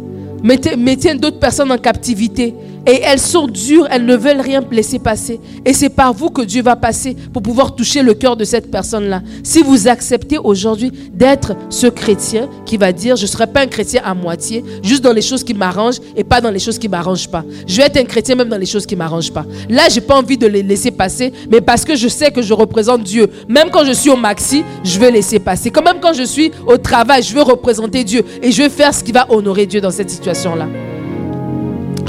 [0.43, 2.55] Maintient d'autres personnes en captivité.
[2.87, 5.41] Et elles sont dures, elles ne veulent rien laisser passer.
[5.65, 8.71] Et c'est par vous que Dieu va passer pour pouvoir toucher le cœur de cette
[8.71, 9.23] personne-là.
[9.45, 13.67] Si vous acceptez aujourd'hui d'être ce chrétien qui va dire, je ne serai pas un
[13.67, 16.89] chrétien à moitié, juste dans les choses qui m'arrangent et pas dans les choses qui
[16.89, 17.45] ne m'arrangent pas.
[17.67, 19.47] Je vais être un chrétien même dans les choses qui ne m'arrangent pas.
[19.69, 22.43] Là, je n'ai pas envie de les laisser passer, mais parce que je sais que
[22.43, 23.29] je représente Dieu.
[23.49, 25.71] Même quand je suis au maxi, je vais laisser passer.
[25.71, 28.93] Quand même quand je suis au travail, je veux représenter Dieu et je vais faire
[28.93, 30.67] ce qui va honorer Dieu dans cette situation-là.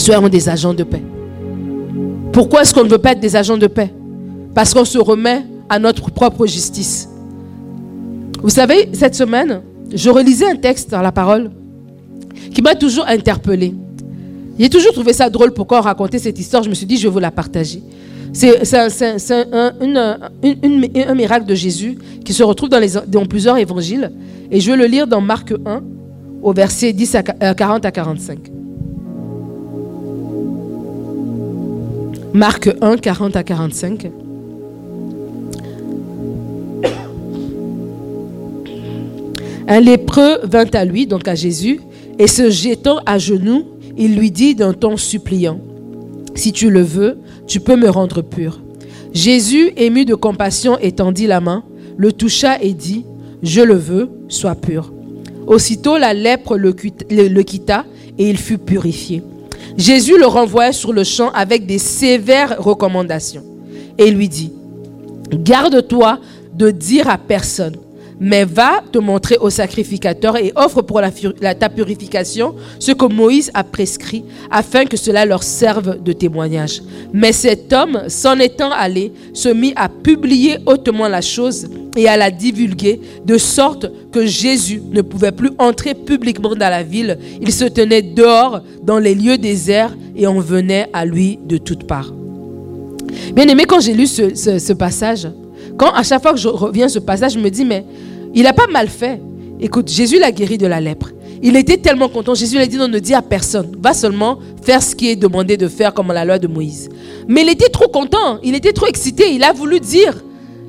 [0.04, 1.02] Soyons des agents de paix.
[2.34, 3.90] Pourquoi est-ce qu'on ne veut pas être des agents de paix?
[4.54, 7.08] Parce qu'on se remet à notre propre justice.
[8.42, 9.62] Vous savez, cette semaine,
[9.94, 11.52] je relisais un texte dans la parole
[12.54, 13.74] qui m'a toujours interpellé.
[14.60, 16.64] J'ai toujours trouvé ça drôle pourquoi raconter cette histoire.
[16.64, 17.82] Je me suis dit, je vais vous la partager.
[18.34, 18.74] C'est
[19.54, 24.12] un, miracle de Jésus qui se retrouve dans, plusieurs évangiles.
[24.52, 25.82] Et je vais le lire dans Marc 1,
[26.42, 28.63] au verset 10 à, 40 à 45.
[32.34, 34.10] Marc 1, 40 à 45.
[39.68, 41.80] Un lépreux vint à lui, donc à Jésus,
[42.18, 43.66] et se jetant à genoux,
[43.98, 45.60] il lui dit d'un ton suppliant,
[46.34, 48.62] Si tu le veux, tu peux me rendre pur.
[49.14, 51.64] Jésus, ému de compassion, étendit la main,
[51.98, 53.06] le toucha et dit,
[53.44, 54.92] Je le veux, sois pur.
[55.46, 57.86] Aussitôt la lèpre le, quitta
[58.18, 59.22] et il fut purifié.
[59.78, 63.44] Jésus le renvoya sur le champ avec des sévères recommandations
[63.98, 64.52] et lui dit,
[65.32, 66.20] garde-toi
[66.54, 67.76] de dire à personne,
[68.20, 73.52] mais va te montrer au sacrificateur et offre pour la, ta purification ce que Moïse
[73.54, 76.82] a prescrit, afin que cela leur serve de témoignage.
[77.14, 82.18] Mais cet homme, s'en étant allé, se mit à publier hautement la chose et à
[82.18, 87.18] la divulguer, de sorte que Jésus ne pouvait plus entrer publiquement dans la ville.
[87.42, 91.86] Il se tenait dehors dans les lieux déserts et on venait à lui de toutes
[91.86, 92.14] parts.
[93.34, 95.28] Bien aimé, quand j'ai lu ce, passage,
[95.78, 97.86] quand à chaque fois que je reviens à ce passage, je me dis, mais
[98.34, 99.20] il n'a pas mal fait.
[99.60, 101.10] Écoute, Jésus l'a guéri de la lèpre.
[101.42, 102.36] Il était tellement content.
[102.36, 103.76] Jésus lui a dit non, ne dis à personne.
[103.80, 106.90] Va seulement faire ce qui est demandé de faire comme la loi de Moïse.
[107.28, 108.40] Mais il était trop content.
[108.44, 109.34] Il était trop excité.
[109.34, 110.24] Il a voulu dire.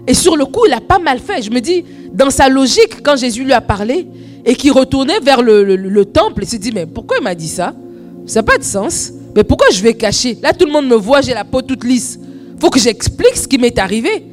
[0.06, 1.42] Et sur le coup, il a pas mal fait.
[1.42, 4.08] Je me dis, dans sa logique, quand Jésus lui a parlé
[4.44, 7.72] et qu'il retournait vers le, temple, il s'est dit, mais pourquoi il m'a dit ça?
[8.26, 9.12] Ça n'a pas de sens.
[9.36, 10.38] Mais pourquoi je vais cacher?
[10.42, 12.18] Là, tout le monde me voit, j'ai la peau toute lisse.
[12.60, 14.26] faut que j'explique ce qui m'est arrivé.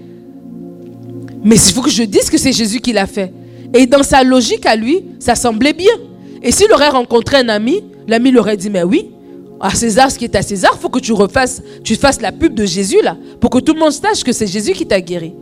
[1.44, 3.34] Mais il faut que je dise que c'est Jésus qui l'a fait.
[3.74, 5.94] Et dans sa logique à lui, ça semblait bien.
[6.44, 9.12] Et s'il aurait rencontré un ami, l'ami lui aurait dit, mais oui,
[9.60, 12.32] à César ce qui est à César, il faut que tu refasses, tu fasses la
[12.32, 15.00] pub de Jésus là, pour que tout le monde sache que c'est Jésus qui t'a
[15.00, 15.34] guéri.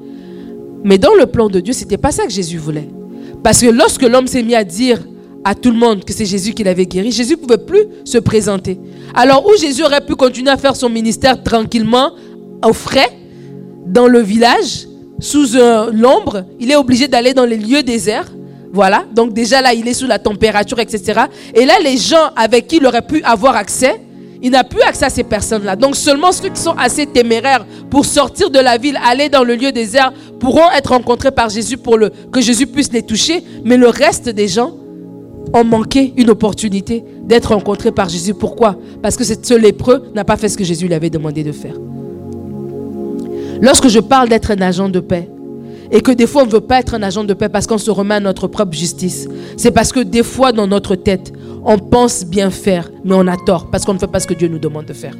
[0.83, 2.89] Mais dans le plan de Dieu, ce n'était pas ça que Jésus voulait.
[3.43, 4.99] Parce que lorsque l'homme s'est mis à dire
[5.43, 8.17] à tout le monde que c'est Jésus qui l'avait guéri, Jésus ne pouvait plus se
[8.17, 8.77] présenter.
[9.13, 12.11] Alors où Jésus aurait pu continuer à faire son ministère tranquillement,
[12.65, 13.09] au frais,
[13.85, 14.88] dans le village,
[15.19, 18.31] sous euh, l'ombre, il est obligé d'aller dans les lieux déserts.
[18.71, 21.21] Voilà, donc déjà là, il est sous la température, etc.
[21.55, 23.99] Et là, les gens avec qui il aurait pu avoir accès,
[24.41, 25.75] il n'a plus accès à ces personnes-là.
[25.75, 29.55] Donc seulement ceux qui sont assez téméraires pour sortir de la ville, aller dans le
[29.55, 33.43] lieu désert, pourront être rencontrés par Jésus pour le, que Jésus puisse les toucher.
[33.65, 34.73] Mais le reste des gens
[35.53, 38.33] ont manqué une opportunité d'être rencontrés par Jésus.
[38.33, 38.77] Pourquoi?
[39.01, 41.73] Parce que ce lépreux n'a pas fait ce que Jésus lui avait demandé de faire.
[43.61, 45.29] Lorsque je parle d'être un agent de paix,
[45.91, 47.77] et que des fois on ne veut pas être un agent de paix parce qu'on
[47.77, 51.33] se remet à notre propre justice, c'est parce que des fois dans notre tête,
[51.65, 54.33] on pense bien faire, mais on a tort parce qu'on ne fait pas ce que
[54.33, 55.13] Dieu nous demande de faire.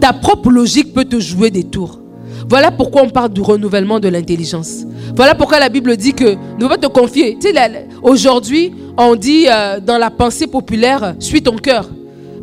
[0.00, 1.98] ta propre logique peut te jouer des tours.
[2.48, 4.84] Voilà pourquoi on parle du renouvellement de l'intelligence.
[5.16, 7.36] Voilà pourquoi la Bible dit que ne va te confier.
[8.02, 11.88] aujourd'hui, on dit euh, dans la pensée populaire, suis ton cœur.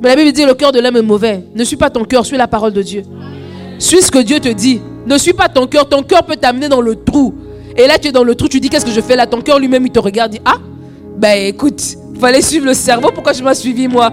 [0.02, 1.46] Mais la Bible dit le cœur de l'homme est mauvais.
[1.56, 3.04] Ne suis pas ton cœur, suis la parole de Dieu.
[3.80, 4.82] Suis ce que Dieu te dit.
[5.06, 5.88] Ne suis pas ton cœur.
[5.88, 7.34] Ton cœur peut t'amener dans le trou.
[7.76, 9.26] Et là, tu es dans le trou, tu dis qu'est-ce que je fais là?
[9.26, 10.58] Ton cœur lui-même, il te regarde, dit Ah,
[11.18, 11.82] ben écoute,
[12.14, 14.12] il fallait suivre le cerveau, pourquoi je m'as suivi moi?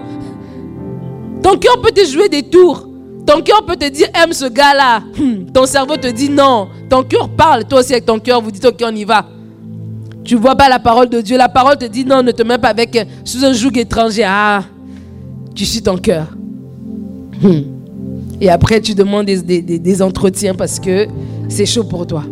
[1.42, 2.86] Ton cœur peut te jouer des tours.
[3.26, 5.02] Ton cœur peut te dire aime ce gars-là.
[5.18, 5.50] Hmm.
[5.52, 6.68] Ton cerveau te dit non.
[6.88, 9.26] Ton cœur parle, toi aussi avec ton cœur, vous dites ok, on y va.
[10.24, 11.36] Tu vois pas la parole de Dieu.
[11.36, 14.24] La parole te dit non, ne te mets pas avec sous un joug étranger.
[14.26, 14.62] Ah,
[15.54, 16.26] tu suis ton cœur.
[17.42, 17.79] Hmm.
[18.40, 21.06] Et après, tu demandes des, entretiens parce que
[21.48, 22.24] c'est chaud pour toi.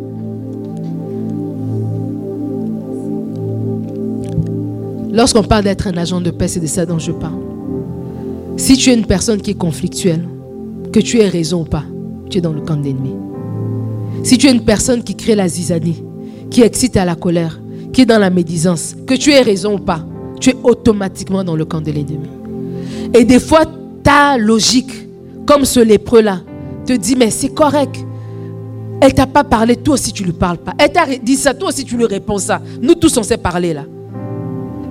[5.13, 7.39] Lorsqu'on parle d'être un agent de paix, c'est de ça dont je parle.
[8.57, 10.25] Si tu es une personne qui est conflictuelle,
[10.93, 11.85] que tu aies raison ou pas,
[12.31, 13.15] tu es dans le camp de l'ennemi.
[14.23, 16.03] Si tu es une personne qui crée la zizanie,
[16.51, 17.61] qui excite à la colère,
[17.93, 20.05] qui est dans la médisance, que tu aies raison ou pas,
[20.41, 22.29] tu es automatiquement dans le camp de l'ennemi.
[23.15, 23.65] Et des fois,
[24.03, 25.08] ta logique
[25.49, 26.41] comme ce lépreux-là,
[26.85, 27.97] te dit, mais c'est correct.
[29.01, 30.75] Elle t'a pas parlé, toi aussi tu lui parles pas.
[30.79, 32.61] Elle t'a dit ça, toi aussi tu lui réponds ça.
[32.83, 33.85] Nous tous on s'est parlé là.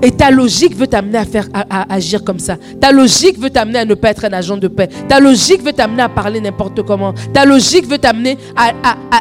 [0.02, 2.56] Et ta logique veut t'amener à, faire, à, agir comme ça.
[2.80, 4.90] Ta logique veut t'amener à ne pas être un agent de paix.
[5.08, 7.14] Ta logique veut t'amener à parler n'importe comment.
[7.34, 8.74] Ta logique veut t'amener à,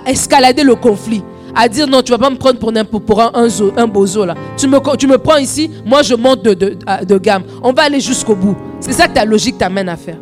[0.07, 1.23] escalader le conflit.
[1.55, 3.31] À dire non, tu vas pas me prendre pour, un,
[3.77, 4.35] un, bozo là.
[4.57, 7.43] Tu me, prends ici, moi je monte de gamme.
[7.63, 8.57] On va aller jusqu'au bout.
[8.81, 10.19] C'est ça que ta logique t'amène à faire.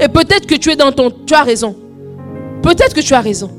[0.00, 1.10] Et peut-être que tu es dans ton...
[1.26, 1.74] Tu as raison.
[2.62, 3.50] Peut-être que tu as raison.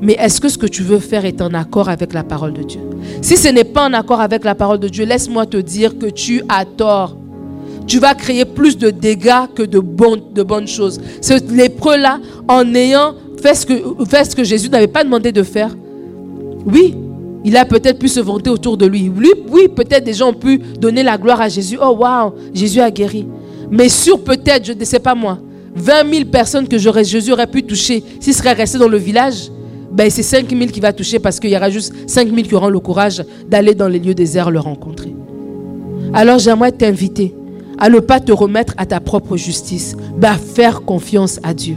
[0.00, 2.62] Mais est-ce que ce que tu veux faire est en accord avec la parole de
[2.62, 2.80] Dieu?
[3.20, 6.06] Si ce n'est pas en accord avec la parole de Dieu, laisse-moi te dire que
[6.06, 7.16] tu as tort.
[7.86, 11.00] Tu vas créer plus de dégâts que de, bonnes choses.
[11.20, 13.74] Ce lépreux-là, en ayant fait ce, que,
[14.04, 15.70] fait ce que Jésus n'avait pas demandé de faire,
[16.66, 16.96] oui,
[17.44, 19.10] il a peut-être pu se vanter autour de lui.
[19.16, 21.78] lui oui, peut-être des gens ont pu donner la gloire à Jésus.
[21.80, 23.26] Oh, waouh, Jésus a guéri.
[23.72, 25.38] Mais sur peut-être, je ne sais pas moi,
[25.74, 29.50] 20 000 personnes que Jésus aurait pu toucher s'il serait resté dans le village,
[29.90, 32.54] ben c'est 5 000 qui va toucher parce qu'il y aura juste 5 000 qui
[32.54, 35.14] auront le courage d'aller dans les lieux déserts le rencontrer.
[36.12, 37.34] Alors j'aimerais t'inviter
[37.78, 41.76] à ne pas te remettre à ta propre justice, mais à faire confiance à Dieu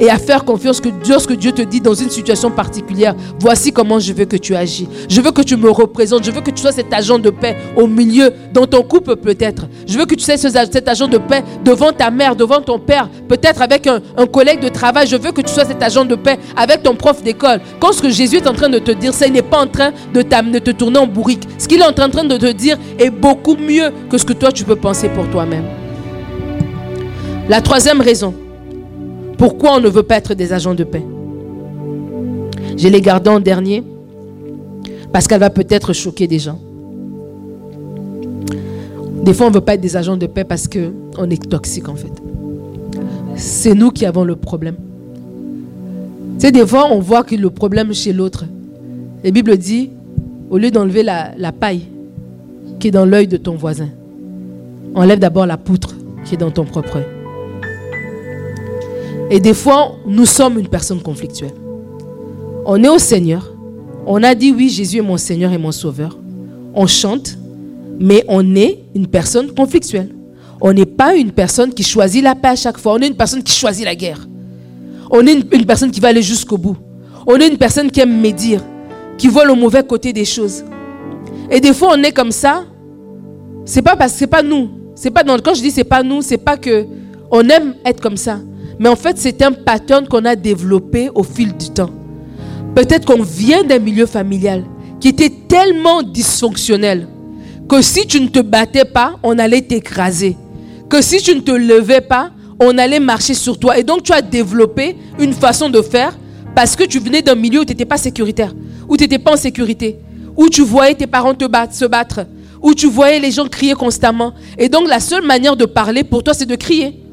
[0.00, 3.98] et à faire confiance que lorsque Dieu te dit dans une situation particulière, voici comment
[3.98, 4.88] je veux que tu agis.
[5.08, 6.24] Je veux que tu me représentes.
[6.24, 9.66] Je veux que tu sois cet agent de paix au milieu, dans ton couple peut-être.
[9.86, 13.08] Je veux que tu sois cet agent de paix devant ta mère, devant ton père,
[13.28, 15.06] peut-être avec un, collègue de travail.
[15.06, 17.60] Je veux que tu sois cet agent de paix avec ton prof d'école.
[17.80, 19.66] Quand ce que Jésus est en train de te dire, ça, il n'est pas en
[19.66, 20.22] train de
[20.58, 21.42] te tourner en bourrique.
[21.58, 24.52] Ce qu'il est en train de te dire est beaucoup mieux que ce que toi
[24.52, 25.64] tu peux penser pour toi-même.
[27.48, 28.34] La troisième raison,
[29.36, 31.04] pourquoi on ne veut pas être des agents de paix?
[32.76, 33.82] Je l'ai gardé en dernier
[35.12, 36.58] parce qu'elle va peut-être choquer des gens.
[39.22, 41.88] Des fois, on ne veut pas être des agents de paix parce qu'on est toxique
[41.88, 42.12] en fait.
[43.36, 44.76] C'est nous qui avons le problème.
[46.38, 48.44] Tu sais, des fois, on voit que le problème chez l'autre.
[49.22, 49.90] La Bible dit,
[50.50, 51.86] au lieu d'enlever la, la paille
[52.78, 53.88] qui est dans l'œil de ton voisin,
[54.94, 55.94] enlève d'abord la poutre
[56.24, 57.13] qui est dans ton propre œil.
[59.30, 61.54] Et des fois, nous sommes une personne conflictuelle.
[62.66, 63.52] On est au Seigneur.
[64.06, 66.18] On a dit oui, Jésus est mon Seigneur et mon Sauveur.
[66.74, 67.38] On chante,
[67.98, 70.10] mais on est une personne conflictuelle.
[70.60, 72.94] On n'est pas une personne qui choisit la paix à chaque fois.
[72.94, 74.26] On est une personne qui choisit la guerre.
[75.10, 76.76] On est une, personne qui va aller jusqu'au bout.
[77.26, 78.60] On est une personne qui aime médire,
[79.16, 80.64] qui voit le mauvais côté des choses.
[81.50, 82.64] Et des fois, on est comme ça.
[83.64, 84.70] C'est pas parce que c'est pas nous.
[84.94, 86.86] C'est pas quand je dis c'est pas nous, c'est pas que
[87.30, 88.38] on aime être comme ça.
[88.78, 91.90] Mais en fait, c'est un pattern qu'on a développé au fil du temps.
[92.74, 94.64] Peut-être qu'on vient d'un milieu familial
[95.00, 97.08] qui était tellement dysfonctionnel
[97.68, 100.36] que si tu ne te battais pas, on allait t'écraser.
[100.88, 103.78] Que si tu ne te levais pas, on allait marcher sur toi.
[103.78, 106.16] Et donc tu as développé une façon de faire
[106.54, 108.54] parce que tu venais d'un milieu où tu n'étais pas sécuritaire,
[108.88, 109.98] où tu n'étais pas en sécurité,
[110.36, 111.34] où tu voyais tes parents
[111.70, 112.26] se battre,
[112.62, 114.34] où tu voyais les gens crier constamment.
[114.58, 117.03] Et donc la seule manière de parler pour toi, c'est de crier.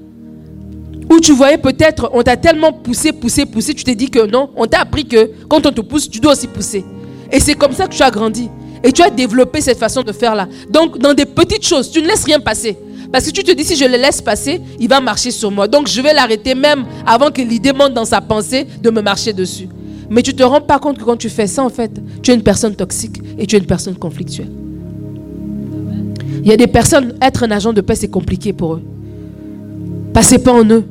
[1.10, 4.50] Où tu voyais peut-être, on t'a tellement poussé, poussé, poussé, tu t'es dit que non,
[4.56, 6.86] on t'a appris que quand on te pousse, tu dois aussi pousser.
[7.32, 8.50] Et c'est comme ça que tu as grandi.
[8.84, 10.48] Et tu as développé cette façon de faire là.
[10.70, 12.78] Donc dans des petites choses, tu ne laisses rien passer.
[13.12, 15.68] Parce que tu te dis, si je le laisse passer, il va marcher sur moi.
[15.68, 19.34] Donc je vais l'arrêter même avant que l'idée monte dans sa pensée de me marcher
[19.34, 19.68] dessus.
[20.10, 22.32] Mais tu ne te rends pas compte que quand tu fais ça, en fait, tu
[22.32, 24.52] es une personne toxique et tu es une personne conflictuelle.
[26.44, 28.82] Il y a des personnes, être un agent de paix, c'est compliqué pour eux.
[30.14, 30.84] Passez pas en eux.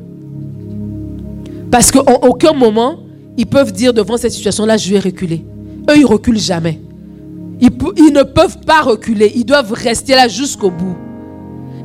[1.70, 2.98] Parce qu'en aucun moment,
[3.37, 5.44] ils peuvent dire devant cette situation-là, je vais reculer.
[5.88, 6.80] Eux, ils reculent jamais.
[7.61, 7.70] Ils,
[8.12, 9.33] ne peuvent pas reculer.
[9.35, 10.96] Ils doivent rester là jusqu'au bout.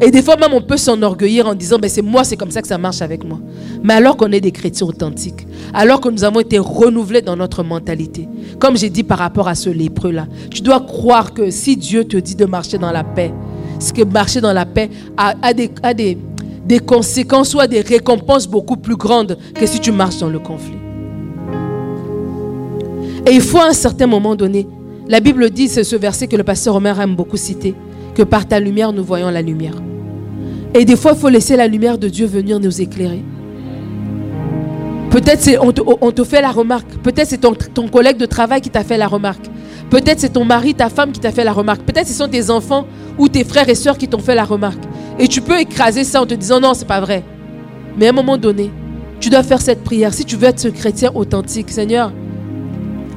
[0.02, 2.62] Et des fois même on peut s'enorgueillir en disant, ben c'est moi, c'est comme ça
[2.62, 3.39] que ça marche avec moi.
[3.84, 7.63] Mais alors qu'on est des chrétiens authentiques, alors que nous avons été renouvelés dans notre
[7.63, 8.28] mentalité,
[8.60, 12.17] comme j'ai dit par rapport à ce lépreux-là, tu dois croire que si Dieu te
[12.17, 13.34] dit de marcher dans la paix,
[13.80, 16.17] ce que marcher dans la paix a, des,
[16.65, 20.78] des conséquences a des récompenses beaucoup plus grandes que si tu marches dans le conflit.
[23.28, 24.67] Et il faut à un certain moment donné,
[25.08, 27.75] la Bible dit, c'est ce verset que le pasteur Romain aime beaucoup citer,
[28.15, 29.75] que par ta lumière nous voyons la lumière.
[30.73, 33.23] Et des fois, il faut laisser la lumière de Dieu venir nous éclairer.
[35.10, 36.89] Peut-être on, te, fait la remarque.
[37.01, 39.45] Peut-être c'est ton collègue de travail qui t'a fait la remarque.
[39.89, 41.82] Peut-être c'est ton mari, ta femme qui t'a fait la remarque.
[41.82, 42.86] Peut-être ce sont tes enfants
[43.17, 44.84] ou tes frères et sœurs qui t'ont fait la remarque.
[45.19, 47.24] Et tu peux écraser ça en te disant non, c'est pas vrai.
[47.98, 48.71] Mais à un moment donné,
[49.19, 50.13] tu dois faire cette prière.
[50.13, 52.12] Si tu veux être ce chrétien authentique, Seigneur,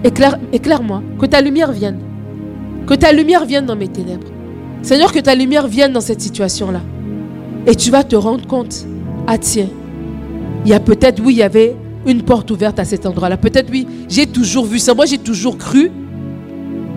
[0.04, 1.98] éclaire, éclaire-moi, que ta lumière vienne.
[2.86, 4.28] Que ta lumière vienne dans mes ténèbres.
[4.82, 6.80] Seigneur, que ta lumière vienne dans cette situation-là.
[7.66, 8.86] Et tu vas te rendre compte,
[9.26, 9.68] ah tiens,
[10.64, 11.76] il y a peut-être, oui, il y avait
[12.06, 13.36] une porte ouverte à cet endroit-là.
[13.36, 14.94] Peut-être, oui, j'ai toujours vu ça.
[14.94, 15.90] Moi, j'ai toujours cru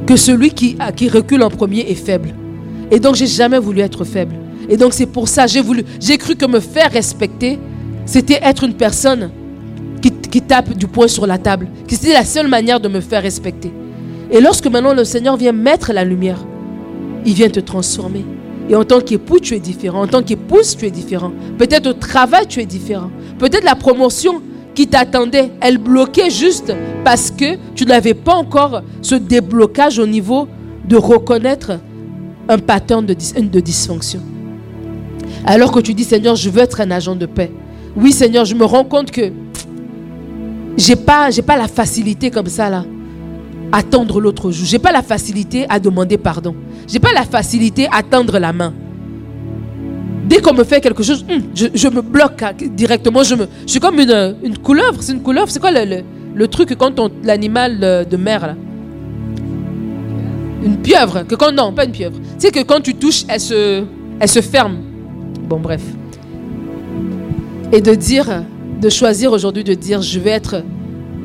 [0.05, 2.33] que celui qui, qui recule en premier est faible.
[2.89, 4.35] Et donc, j'ai jamais voulu être faible.
[4.69, 7.59] Et donc, c'est pour ça, j'ai voulu, j'ai cru que me faire respecter,
[8.05, 9.31] c'était être une personne
[10.01, 11.67] qui, qui tape du poing sur la table.
[11.87, 13.71] Que c'était la seule manière de me faire respecter.
[14.31, 16.45] Et lorsque maintenant le Seigneur vient mettre la lumière,
[17.25, 18.25] il vient te transformer.
[18.69, 20.01] Et en tant qu'époux, tu es différent.
[20.03, 21.33] En tant qu'épouse, tu es différent.
[21.57, 23.11] Peut-être au travail, tu es différent.
[23.37, 24.41] Peut-être la promotion
[24.73, 30.47] qui t'attendait, elle bloquait juste parce que tu n'avais pas encore ce déblocage au niveau
[30.87, 31.79] de reconnaître
[32.47, 33.13] un pattern de,
[33.59, 34.21] dysfonction.
[35.45, 37.51] Alors que tu dis, Seigneur, je veux être un agent de paix.
[37.95, 39.31] Oui, Seigneur, je me rends compte que
[40.77, 42.85] j'ai pas, j'ai pas la facilité comme ça là
[43.71, 44.65] attendre l'autre jour.
[44.65, 46.55] J'ai pas la facilité à demander pardon.
[46.87, 48.73] J'ai pas la facilité à tendre la main.
[50.31, 52.41] Dès qu'on me fait quelque chose, hum, je, me bloque
[52.73, 53.21] directement.
[53.21, 55.03] Je, me, je suis comme une, une couleuvre.
[55.03, 55.49] C'est une couleuvre.
[55.49, 58.55] C'est quoi le, le, truc quand on l'animal de mer là?
[60.63, 61.23] Une pieuvre.
[61.23, 62.17] Que quand non, pas une pieuvre.
[62.39, 63.83] Tu sais que quand tu touches, elle se,
[64.21, 64.77] elle se ferme.
[65.49, 65.83] Bon bref.
[67.73, 68.45] Et de dire,
[68.81, 70.63] de choisir aujourd'hui de dire, je vais être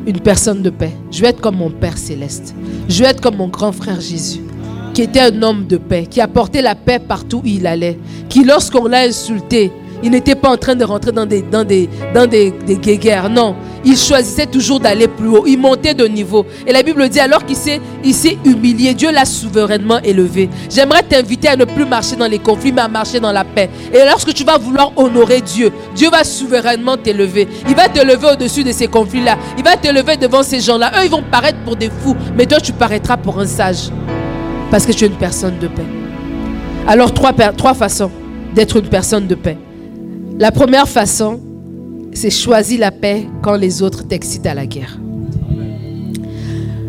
[0.04, 0.92] une personne de paix.
[1.12, 2.56] Je vais être comme mon Père céleste.
[2.88, 4.40] Je vais être comme mon grand frère Jésus,
[4.96, 7.98] qui était un homme de paix, qui apportait la paix partout où il allait,
[8.30, 9.70] qui lorsqu'on l'a insulté,
[10.02, 13.28] il n'était pas en train de rentrer dans des, dans des, guéguerres.
[13.28, 13.56] Non.
[13.84, 15.44] Il choisissait toujours d'aller plus haut.
[15.46, 16.46] Il montait de niveau.
[16.66, 20.48] Et la Bible dit alors qu'il s'est, il s'est humilié, Dieu l'a souverainement élevé.
[20.70, 23.68] J'aimerais t'inviter à ne plus marcher dans les conflits, mais à marcher dans la paix.
[23.92, 27.46] Et lorsque tu vas vouloir honorer Dieu, Dieu va souverainement t'élever.
[27.68, 29.36] Il va te lever au-dessus de ces conflits-là.
[29.58, 30.90] Il va te lever devant ces gens-là.
[30.98, 32.16] Eux, ils vont paraître pour des fous.
[32.34, 33.90] Mais toi, tu paraîtras pour un sage.
[34.70, 35.86] Parce que tu es une personne de paix.
[36.86, 38.10] Alors, trois, trois façons
[38.54, 39.58] d'être une personne de paix.
[40.38, 41.40] La première façon,
[42.12, 44.98] c'est choisir la paix quand les autres t'excitent à la guerre.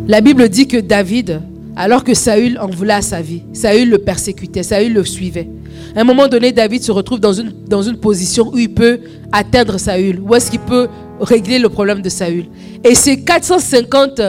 [0.07, 1.41] La Bible dit que David,
[1.75, 5.49] alors que Saül en voulait à sa vie, Saül le persécutait, Saül le suivait.
[5.95, 8.99] À un moment donné, David se retrouve dans une, dans une position où il peut
[9.31, 10.87] atteindre Saül, où est-ce qu'il peut
[11.19, 12.45] régler le problème de Saül.
[12.83, 14.21] Et ses 450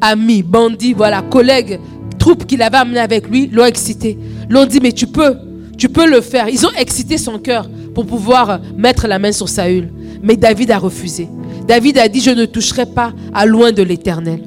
[0.00, 1.78] amis, bandits, voilà, collègues,
[2.26, 4.18] troupes qu'il avait amenés avec lui, l'ont excité.
[4.50, 5.36] L'ont dit, mais tu peux,
[5.78, 6.48] Tu peux le faire.
[6.48, 9.90] Ils ont excité son cœur pour pouvoir mettre la main sur Saül.
[10.22, 11.28] Mais David a refusé.
[11.68, 14.40] David a dit, je ne toucherai pas à loin de l'éternel.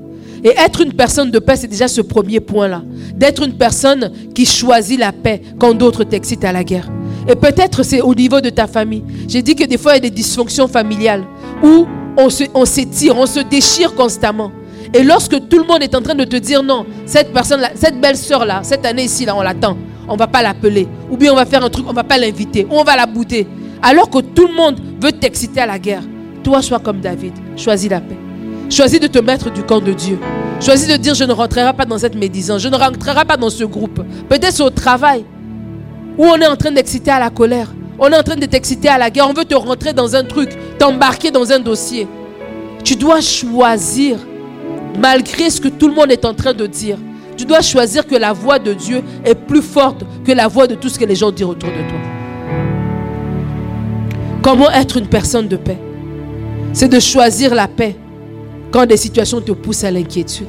[0.44, 2.82] Et être une personne de paix, c'est déjà ce premier point-là.
[3.16, 6.90] D'être une personne qui choisit la paix quand d'autres t'excitent à la guerre.
[7.30, 9.04] Et peut-être c'est au niveau de ta famille.
[9.28, 11.24] J'ai dit que des fois, il y a des dysfonctions familiales
[11.64, 11.86] où
[12.18, 14.52] on s'étire, on se déchire constamment.
[14.94, 18.02] Et lorsque tout le monde est en train de te dire non, cette personne-là, cette
[18.02, 19.78] belle-sœur-là, cette année ici, là, on l'attend,
[20.08, 20.88] on ne va pas l'appeler.
[21.12, 22.66] Ou bien on va faire un truc, on ne va pas l'inviter.
[22.70, 23.48] Ou on va la bouter.
[23.82, 26.04] Alors que tout le monde veut t'exciter à la guerre.
[26.44, 27.34] Toi, sois comme David.
[27.56, 28.18] Choisis la paix.
[28.70, 30.20] Choisis de te mettre du camp de Dieu.
[30.60, 32.62] Choisis de dire je ne rentrerai pas dans cette médisance.
[32.62, 34.02] Je ne rentrerai pas dans ce groupe.
[34.28, 35.24] Peut-être au travail
[36.18, 37.68] où on est en train d'exciter à la colère.
[37.98, 39.28] On est en train de t'exciter à la guerre.
[39.30, 42.08] On veut te rentrer dans un truc, t'embarquer dans un dossier.
[42.84, 44.18] Tu dois choisir,
[44.98, 46.98] malgré ce que tout le monde est en train de dire,
[47.38, 50.76] tu dois choisir que la voix de Dieu est plus forte que la voix de
[50.76, 52.00] tout ce que les gens disent autour de toi.
[54.42, 55.78] Comment être une personne de paix?
[56.74, 57.96] C'est de choisir la paix
[58.72, 60.48] quand des situations te poussent à l'inquiétude.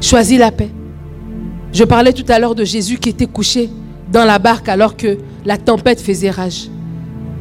[0.00, 0.70] Choisis la paix.
[1.72, 3.70] Je parlais tout à l'heure de Jésus qui était couché
[4.10, 6.68] dans la barque alors que la tempête faisait rage.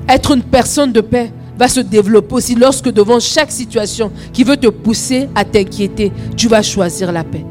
[0.08, 1.32] Être une personne de paix
[1.62, 6.48] va se développer aussi lorsque devant chaque situation qui veut te pousser à t'inquiéter, tu
[6.48, 7.46] vas choisir la paix.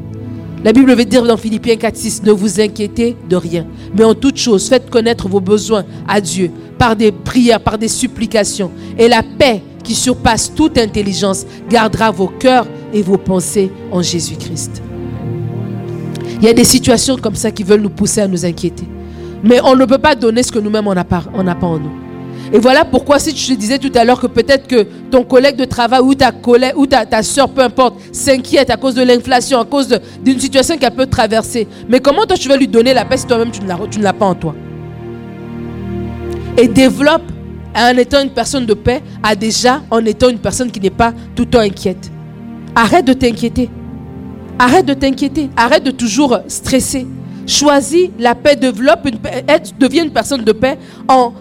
[0.65, 3.65] La Bible veut dire dans Philippiens 4, 6, ne vous inquiétez de rien,
[3.97, 7.87] mais en toute chose, faites connaître vos besoins à Dieu par des prières, par des
[7.87, 8.69] supplications.
[8.97, 14.83] Et la paix qui surpasse toute intelligence gardera vos cœurs et vos pensées en Jésus-Christ.
[16.41, 18.89] Il y a des situations comme ça qui veulent nous pousser à nous inquiéter.
[19.41, 22.10] Mais on ne peut pas donner ce que nous-mêmes on n'a pas en nous.
[22.53, 25.55] Et voilà pourquoi, si tu te disais tout à l'heure que peut-être que ton collègue
[25.55, 29.03] de travail ou ta collègue ou ta, ta soeur, peu importe, s'inquiète à cause de
[29.03, 31.67] l'inflation, à cause d'une situation qu'elle peut traverser.
[31.87, 34.25] Mais comment toi tu vas lui donner la paix si toi-même tu ne l'as pas
[34.25, 34.53] en toi?
[36.57, 37.23] Et développe
[37.73, 41.13] en étant une personne de paix, à déjà en étant une personne qui n'est pas
[41.35, 42.11] tout le temps inquiète.
[42.75, 43.69] Arrête de t'inquiéter.
[44.59, 45.49] Arrête de t'inquiéter.
[45.55, 47.07] Arrête de toujours stresser.
[47.47, 49.45] Choisis la paix, développe paix,
[49.79, 50.77] deviens une personne de paix
[51.07, 51.33] en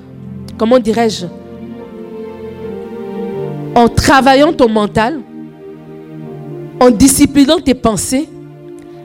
[0.61, 1.25] comment dirais-je,
[3.75, 5.21] en travaillant ton mental,
[6.79, 8.29] en disciplinant tes pensées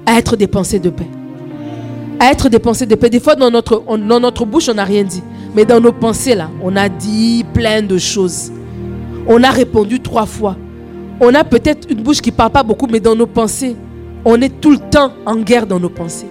[0.06, 1.08] à être des pensées de paix.
[2.20, 3.10] À être des pensées de paix.
[3.10, 5.24] Des fois, dans notre, bouche, on n'a rien dit.
[5.56, 8.52] Mais dans nos pensées, là, on a dit plein de choses.
[9.26, 10.58] On a répondu trois fois.
[11.22, 13.78] On a peut-être une bouche qui ne parle pas beaucoup, mais dans nos pensées,
[14.26, 16.28] on est tout le temps en guerre dans nos pensées.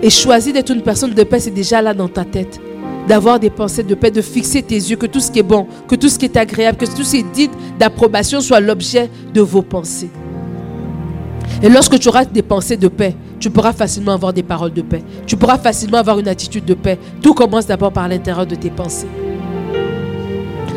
[0.00, 2.60] Et choisir d'être une personne de paix, c'est déjà là dans ta tête
[3.08, 5.66] d'avoir des pensées de paix, de fixer tes yeux, que tout ce qui est bon,
[5.88, 9.10] que tout ce qui est agréable, que tout ce qui est dit d'approbation soit l'objet
[9.32, 10.10] de vos pensées.
[11.62, 14.82] Et lorsque tu auras des pensées de paix, tu pourras facilement avoir des paroles de
[14.82, 15.02] paix.
[15.26, 16.98] Tu pourras facilement avoir une attitude de paix.
[17.22, 19.08] Tout commence d'abord par l'intérieur de tes pensées.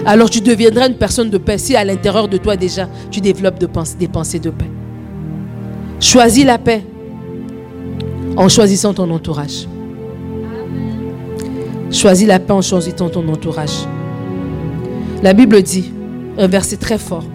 [0.06, 3.60] Alors tu deviendras une personne de paix si à l'intérieur de toi déjà tu développes
[3.60, 4.72] des pensées de paix.
[6.00, 6.84] Choisis la paix
[8.38, 9.68] en choisissant ton entourage.
[11.92, 13.86] Choisis la paix en choisissant ton entourage.
[15.22, 15.92] La Bible dit,
[16.38, 17.26] un verset très fort,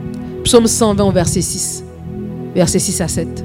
[0.45, 1.85] Psaume 120, verset 6,
[2.55, 3.45] verset 6 à 7.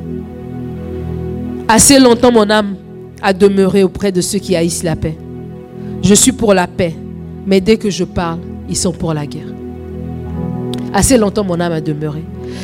[1.68, 2.76] Assez longtemps mon âme
[3.22, 5.18] a demeuré auprès de ceux qui haïssent la paix.
[6.02, 6.96] Je suis pour la paix,
[7.46, 8.40] mais dès que je parle,
[8.70, 9.54] ils sont pour la guerre.
[10.94, 12.24] Assez longtemps mon âme a demeuré.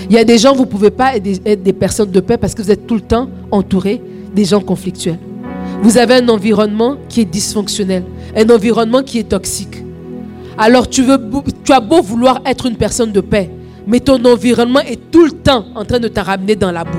[0.09, 2.55] Il y a des gens, vous ne pouvez pas être des personnes de paix parce
[2.55, 4.01] que vous êtes tout le temps entouré
[4.33, 5.19] des gens conflictuels.
[5.81, 8.03] Vous avez un environnement qui est dysfonctionnel,
[8.35, 9.83] un environnement qui est toxique.
[10.57, 11.19] Alors tu, veux,
[11.63, 13.49] tu as beau vouloir être une personne de paix,
[13.85, 16.97] mais ton environnement est tout le temps en train de te ramener dans la boue.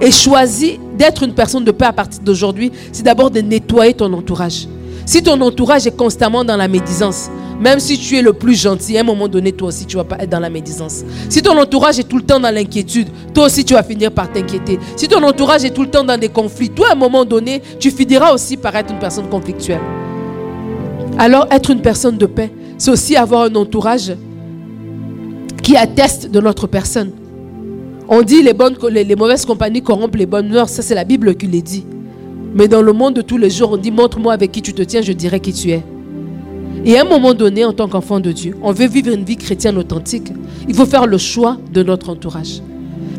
[0.00, 4.12] Et choisis d'être une personne de paix à partir d'aujourd'hui, c'est d'abord de nettoyer ton
[4.12, 4.68] entourage.
[5.06, 7.30] Si ton entourage est constamment dans la médisance,
[7.60, 10.04] même si tu es le plus gentil, à un moment donné, toi aussi, tu vas
[10.04, 11.04] pas être dans la médisance.
[11.28, 14.32] Si ton entourage est tout le temps dans l'inquiétude, toi aussi, tu vas finir par
[14.32, 14.78] t'inquiéter.
[14.96, 17.62] Si ton entourage est tout le temps dans des conflits, toi, à un moment donné,
[17.78, 19.80] tu finiras aussi par être une personne conflictuelle.
[21.18, 24.12] Alors, être une personne de paix, c'est aussi avoir un entourage
[25.62, 27.12] qui atteste de notre personne.
[28.08, 30.68] On dit les, bonnes, les, mauvaises compagnies corrompent les bonnes mœurs.
[30.68, 31.86] Ça, c'est la Bible qui le dit.
[32.54, 34.82] Mais dans le monde de tous les jours, on dit montre-moi avec qui tu te
[34.82, 35.82] tiens, je dirai qui tu es.
[36.84, 39.36] Et à un moment donné, en tant qu'enfant de Dieu, on veut vivre une vie
[39.36, 40.30] chrétienne authentique.
[40.68, 42.60] Il faut faire le choix de notre entourage.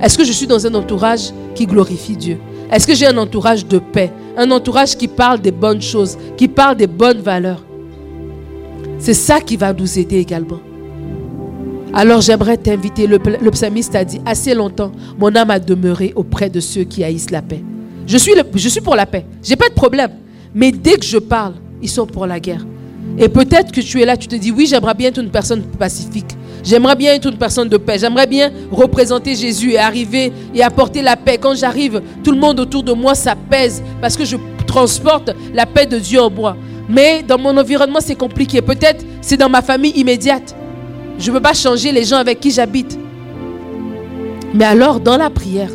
[0.02, 2.38] Est-ce que je suis dans un entourage qui glorifie Dieu?
[2.72, 4.12] Est-ce que j'ai un entourage de paix?
[4.38, 7.64] Un entourage qui parle des bonnes choses, qui parle des bonnes valeurs?
[9.00, 10.60] C'est ça qui va nous aider également.
[11.94, 13.20] Alors j'aimerais t'inviter, le,
[13.52, 17.42] psalmiste a dit, assez longtemps, mon âme a demeuré auprès de ceux qui haïssent la
[17.42, 17.64] paix.
[18.08, 20.12] Je suis, pour la paix, je n'ai pas de problème.
[20.54, 22.66] Mais dès que je parle, ils sont pour la guerre.
[23.18, 25.64] Et peut-être que tu es là, tu te dis, oui, j'aimerais bien être une personne
[25.64, 26.36] pacifique.
[26.64, 27.98] J'aimerais bien être une personne de paix.
[28.00, 31.38] J'aimerais bien représenter Jésus et arriver et apporter la paix.
[31.38, 34.36] Quand j'arrive, tout le monde autour de moi s'apaise parce que je
[34.66, 36.58] transporte la paix de Dieu en moi.
[36.90, 38.62] Mais dans mon environnement, c'est compliqué.
[38.62, 40.56] Peut-être c'est dans ma famille immédiate.
[41.20, 42.98] Je ne peux pas changer les gens avec qui j'habite.
[44.54, 45.70] Mais alors, dans la prière,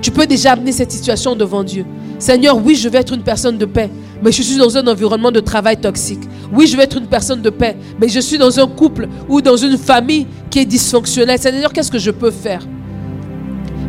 [0.00, 1.84] tu peux déjà amener cette situation devant Dieu.
[2.18, 3.90] Seigneur, oui, je veux être une personne de paix,
[4.22, 6.20] mais je suis dans un environnement de travail toxique.
[6.52, 9.40] Oui, je veux être une personne de paix, mais je suis dans un couple ou
[9.40, 11.38] dans une famille qui est dysfonctionnelle.
[11.38, 12.60] Seigneur, qu'est-ce que je peux faire?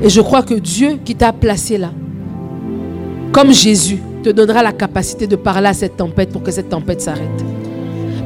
[0.02, 1.92] Et je crois que Dieu qui t'a placé là,
[3.32, 7.02] comme Jésus, te donnera la capacité de parler à cette tempête pour que cette tempête
[7.02, 7.44] s'arrête.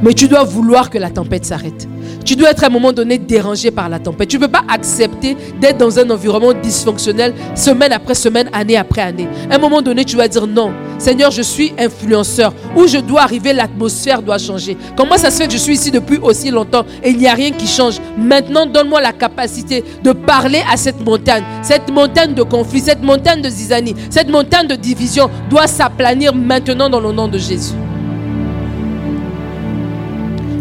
[0.02, 1.88] Mais tu dois vouloir que la tempête s'arrête.
[2.24, 4.28] Tu dois être à un moment donné dérangé par la tempête.
[4.28, 9.02] Tu ne peux pas accepter d'être dans un environnement dysfonctionnel semaine après semaine, année après
[9.02, 9.28] année.
[9.50, 10.72] À un moment donné, tu vas dire non.
[10.98, 12.52] Seigneur, je suis influenceur.
[12.76, 14.76] Où je dois arriver, l'atmosphère doit changer.
[14.96, 17.34] Comment ça se fait que je suis ici depuis aussi longtemps et il n'y a
[17.34, 17.96] rien qui change?
[18.18, 21.44] Maintenant, donne-moi la capacité de parler à cette montagne.
[21.62, 26.88] Cette montagne de conflit, cette montagne de zizanie, cette montagne de division doit s'aplanir maintenant
[26.88, 27.74] dans le nom de Jésus.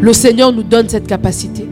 [0.05, 1.67] Le Seigneur nous donne cette capacité.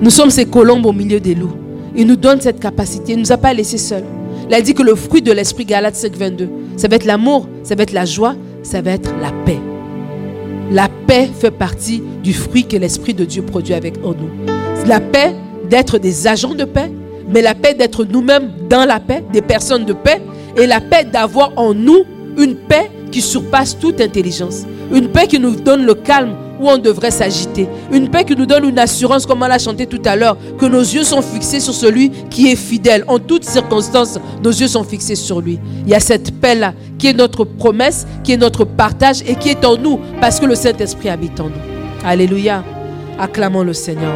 [0.00, 1.52] Nous sommes ces colombes au milieu des loups.
[1.94, 3.12] Il nous donne cette capacité.
[3.12, 4.06] Il ne nous a pas laissés seuls.
[4.48, 6.48] Il a dit que le fruit de l'esprit, Galate 5, 22,
[6.78, 9.58] ça va être l'amour, ça va être la joie, ça va être la paix.
[10.70, 14.30] La paix fait partie du fruit que l'Esprit de Dieu produit avec en nous.
[14.86, 15.34] La paix
[15.68, 16.90] d'être des agents de paix,
[17.28, 20.22] mais la paix d'être nous-mêmes dans la paix, des personnes de paix,
[20.56, 22.04] et la paix d'avoir en nous
[22.38, 24.62] une paix qui surpasse toute intelligence.
[24.90, 27.68] Une paix qui nous donne le calme où on devrait s'agiter.
[27.92, 30.66] Une paix qui nous donne une assurance, comme on l'a chanté tout à l'heure, que
[30.66, 33.04] nos yeux sont fixés sur celui qui est fidèle.
[33.08, 35.58] En toutes circonstances, nos yeux sont fixés sur lui.
[35.84, 39.50] Il y a cette paix-là qui est notre promesse, qui est notre partage et qui
[39.50, 42.04] est en nous parce que le Saint-Esprit habite en nous.
[42.04, 42.64] Alléluia.
[43.18, 44.14] Acclamons le Seigneur.